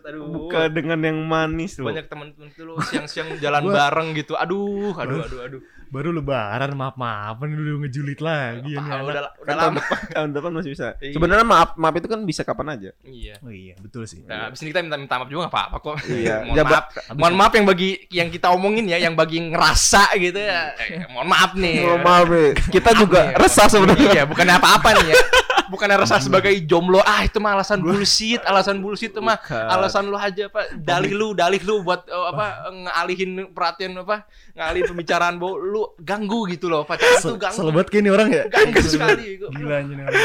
Aduh, 0.06 0.22
Buka 0.28 0.68
dengan 0.68 0.98
yang 1.00 1.18
manis 1.20 1.76
loh. 1.76 1.90
banyak 1.90 2.06
teman-teman 2.06 2.46
tuh 2.48 2.62
lo 2.64 2.78
siang-siang 2.80 3.36
jalan 3.36 3.66
bareng 3.66 4.14
gitu. 4.14 4.34
Aduh, 4.34 4.94
aduh, 4.94 5.18
aduh, 5.20 5.40
aduh. 5.42 5.62
Baru 5.86 6.10
lebaran 6.10 6.74
maaf-maafan 6.74 7.46
udah 7.48 7.78
ngejulit 7.80 8.18
lagi 8.18 8.74
ya 8.74 8.78
Ah, 8.80 8.98
udah, 8.98 8.98
Kan 8.98 9.02
udah 9.06 9.22
tahun 9.44 9.56
lama. 9.56 9.78
depan, 9.78 9.98
tahun 10.08 10.30
depan 10.32 10.50
masih 10.52 10.70
bisa. 10.72 10.86
Iya. 10.98 11.14
Sebenarnya 11.14 11.42
maaf 11.44 11.70
maaf 11.74 11.94
itu 11.96 12.06
kan 12.06 12.20
bisa 12.22 12.42
kapan 12.42 12.66
aja. 12.72 12.90
Iya. 13.02 13.34
Oh 13.38 13.50
iya, 13.50 13.74
betul 13.76 14.02
sih. 14.02 14.22
Nah, 14.22 14.46
abis 14.46 14.62
ini 14.62 14.70
kita 14.70 14.82
minta 14.82 14.94
minta 14.96 15.14
maaf 15.16 15.26
juga 15.26 15.46
gak 15.46 15.54
apa-apa 15.54 15.76
kok. 15.80 15.96
Iya. 16.06 16.34
mohon 16.44 16.56
Jabat- 16.56 16.90
maaf. 16.90 17.14
Mohon 17.16 17.34
maaf 17.36 17.52
yang 17.52 17.66
bagi 17.66 17.90
yang 18.08 18.28
kita 18.28 18.46
omongin 18.48 18.84
ya, 18.84 18.98
yang 19.00 19.14
bagi 19.14 19.38
ngerasa 19.40 20.10
gitu 20.16 20.38
ya. 20.38 20.74
Eh, 20.76 21.06
mohon 21.08 21.28
maaf 21.28 21.54
nih. 21.54 21.78
Oh, 21.84 21.98
maaf 22.00 22.26
ya. 22.28 22.46
Kita 22.68 22.90
juga 22.92 23.20
nih. 23.24 23.34
resah 23.36 23.66
sebenarnya. 23.66 24.10
Iya, 24.12 24.22
bukannya 24.24 24.54
apa-apa 24.56 24.88
nih 24.92 25.06
ya. 25.08 25.14
Bukannya 25.68 25.96
resah 25.98 26.20
sebagai 26.22 26.52
jomblo. 26.64 27.02
Ah, 27.02 27.26
itu 27.26 27.38
mah 27.42 27.58
alasan 27.58 27.82
bullshit, 27.82 28.40
alasan 28.46 28.78
bullshit 28.78 29.10
itu 29.10 29.22
mah 29.22 29.38
Bukan. 29.38 29.66
alasan 29.70 30.04
lu 30.06 30.16
aja 30.18 30.46
Pak. 30.46 30.78
Dalih 30.80 31.12
lu, 31.12 31.34
dalih 31.34 31.60
lu 31.62 31.82
buat 31.82 32.06
eh, 32.06 32.26
apa 32.32 32.70
ngalihin 32.70 33.50
perhatian 33.50 33.98
apa? 33.98 34.26
Ngalihin 34.54 34.84
pembicaraan 34.94 35.34
bahwa 35.36 35.54
lu 35.58 35.82
ganggu 35.98 36.46
gitu 36.50 36.66
loh. 36.70 36.86
Pacaran 36.86 37.18
tuh 37.18 37.38
ganggu. 37.38 37.58
Selebat 37.58 37.86
kayak 37.90 38.02
ini 38.06 38.10
orang 38.10 38.28
ya? 38.30 38.44
Ganggu 38.46 38.80
sekali. 38.82 39.38
Gila 39.40 39.74
anjing 39.82 40.00
orang. 40.02 40.22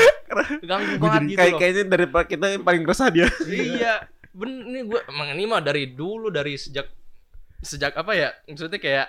Ganggu 0.63 0.93
banget 1.01 1.21
gitu 1.27 1.39
Kayak 1.39 1.53
kayaknya 1.59 1.83
dari 1.89 2.05
kita 2.07 2.45
yang 2.47 2.63
paling 2.63 2.83
resah 2.87 3.07
dia. 3.11 3.27
Iya. 3.47 3.95
Ben 4.31 4.51
ini 4.63 4.87
gua 4.87 5.03
emang 5.11 5.35
ini 5.35 5.43
mah 5.43 5.59
dari 5.59 5.91
dulu 5.91 6.31
dari 6.31 6.55
sejak 6.55 6.87
sejak 7.59 7.93
apa 7.99 8.15
ya? 8.15 8.29
Maksudnya 8.47 8.79
kayak 8.79 9.07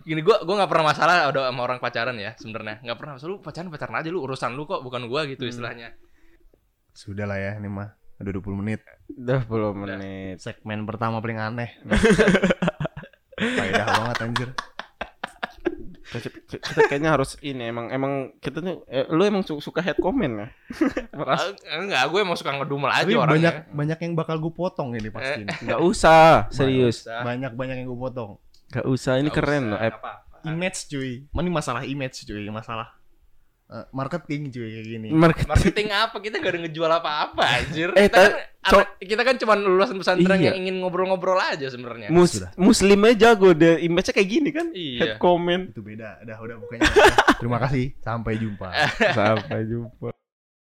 gini 0.00 0.20
gua 0.20 0.40
gua 0.40 0.54
nggak 0.58 0.70
pernah 0.70 0.86
masalah 0.88 1.14
ada 1.28 1.40
sama 1.46 1.60
orang 1.60 1.78
pacaran 1.78 2.16
ya 2.16 2.32
sebenarnya 2.34 2.80
nggak 2.80 2.96
pernah 2.96 3.12
masalah 3.18 3.30
lu 3.30 3.38
pacaran 3.38 3.68
pacaran 3.68 3.94
aja 3.96 4.08
lu 4.08 4.20
urusan 4.22 4.50
lu 4.52 4.64
kok 4.64 4.80
bukan 4.80 5.04
gua 5.06 5.26
gitu 5.26 5.44
istilahnya 5.44 5.92
Sudah 6.90 7.22
lah 7.22 7.38
ya, 7.38 7.54
ini 7.54 7.70
mah. 7.70 7.94
Udah 8.18 8.32
20 8.34 8.60
menit. 8.60 8.82
Udah 9.14 9.46
10 9.46 9.72
menit. 9.72 10.36
Segmen 10.42 10.82
pertama 10.82 11.22
paling 11.22 11.38
aneh. 11.38 11.70
Faedah 13.38 13.86
banget 13.86 14.16
anjir. 14.20 14.48
Kita, 16.10 16.90
kayaknya 16.90 17.14
harus 17.14 17.38
ini 17.38 17.70
emang 17.70 17.86
emang 17.94 18.34
kita 18.42 18.58
tuh 18.58 18.82
eh, 18.90 19.06
lu 19.06 19.22
emang 19.22 19.46
su- 19.46 19.62
suka 19.62 19.78
head 19.78 19.94
comment 20.02 20.42
ya? 20.42 20.48
Ah, 21.14 21.54
enggak 21.78 22.10
gue 22.10 22.20
emang 22.20 22.34
suka 22.34 22.50
ngedumel 22.50 22.90
aja 22.90 23.06
Tapi 23.06 23.14
orangnya 23.14 23.30
banyak 23.30 23.54
banyak 23.70 23.98
yang 24.02 24.12
bakal 24.18 24.42
gue 24.42 24.50
potong 24.50 24.98
ini 24.98 25.06
pasti. 25.08 25.46
nih. 25.46 25.70
Nggak 25.70 25.80
usah, 25.80 26.50
serius. 26.50 27.06
Banyak 27.06 27.54
banyak 27.54 27.76
yang 27.78 27.86
gue 27.86 28.00
potong. 28.02 28.42
Nggak 28.70 28.86
usah, 28.86 29.12
ini 29.14 29.22
Nggak 29.24 29.36
keren 29.36 29.50
usah, 29.56 29.66
loh. 29.66 29.78
Nggak 29.78 29.92
apa-apa. 29.92 30.12
Image 30.46 30.78
cuy. 30.86 31.12
Ini 31.26 31.50
masalah 31.50 31.82
image 31.84 32.16
cuy, 32.22 32.44
masalah 32.48 32.88
eh, 33.66 33.86
marketing 33.90 34.42
cuy 34.48 34.68
kayak 34.68 34.86
gini. 34.88 35.08
Market. 35.10 35.46
marketing 35.46 35.88
apa 35.90 36.16
kita 36.16 36.36
gak 36.36 36.48
ada 36.48 36.60
ngejual 36.60 36.90
apa-apa 36.92 37.42
anjir 37.56 37.88
Eh, 37.98 38.06
kita, 38.06 38.18
kan, 38.18 38.32
anak- 38.66 38.90
kita 38.98 39.22
kan 39.22 39.36
cuma 39.36 39.54
lulusan 39.54 39.96
pesantren 39.96 40.36
Iya. 40.36 40.50
yang 40.50 40.58
ingin 40.58 40.74
ngobrol-ngobrol 40.78 41.36
aja 41.36 41.66
sebenarnya 41.66 42.08
Mus 42.08 42.34
Sudah. 42.36 42.50
muslimnya 42.54 43.14
jago 43.16 43.50
deh, 43.52 43.78
image-nya 43.80 44.12
kayak 44.12 44.28
gini 44.28 44.50
kan? 44.50 44.66
Iya. 44.70 44.98
Head 44.98 45.12
comment. 45.16 45.70
Itu 45.70 45.80
beda. 45.80 46.18
Udah 46.20 46.36
udah 46.36 46.56
pokoknya. 46.58 46.82
Terima 47.36 47.58
kasih. 47.58 47.84
Sampai 48.00 48.32
jumpa. 48.36 48.68
Sampai 49.18 49.58
jumpa. 49.64 50.08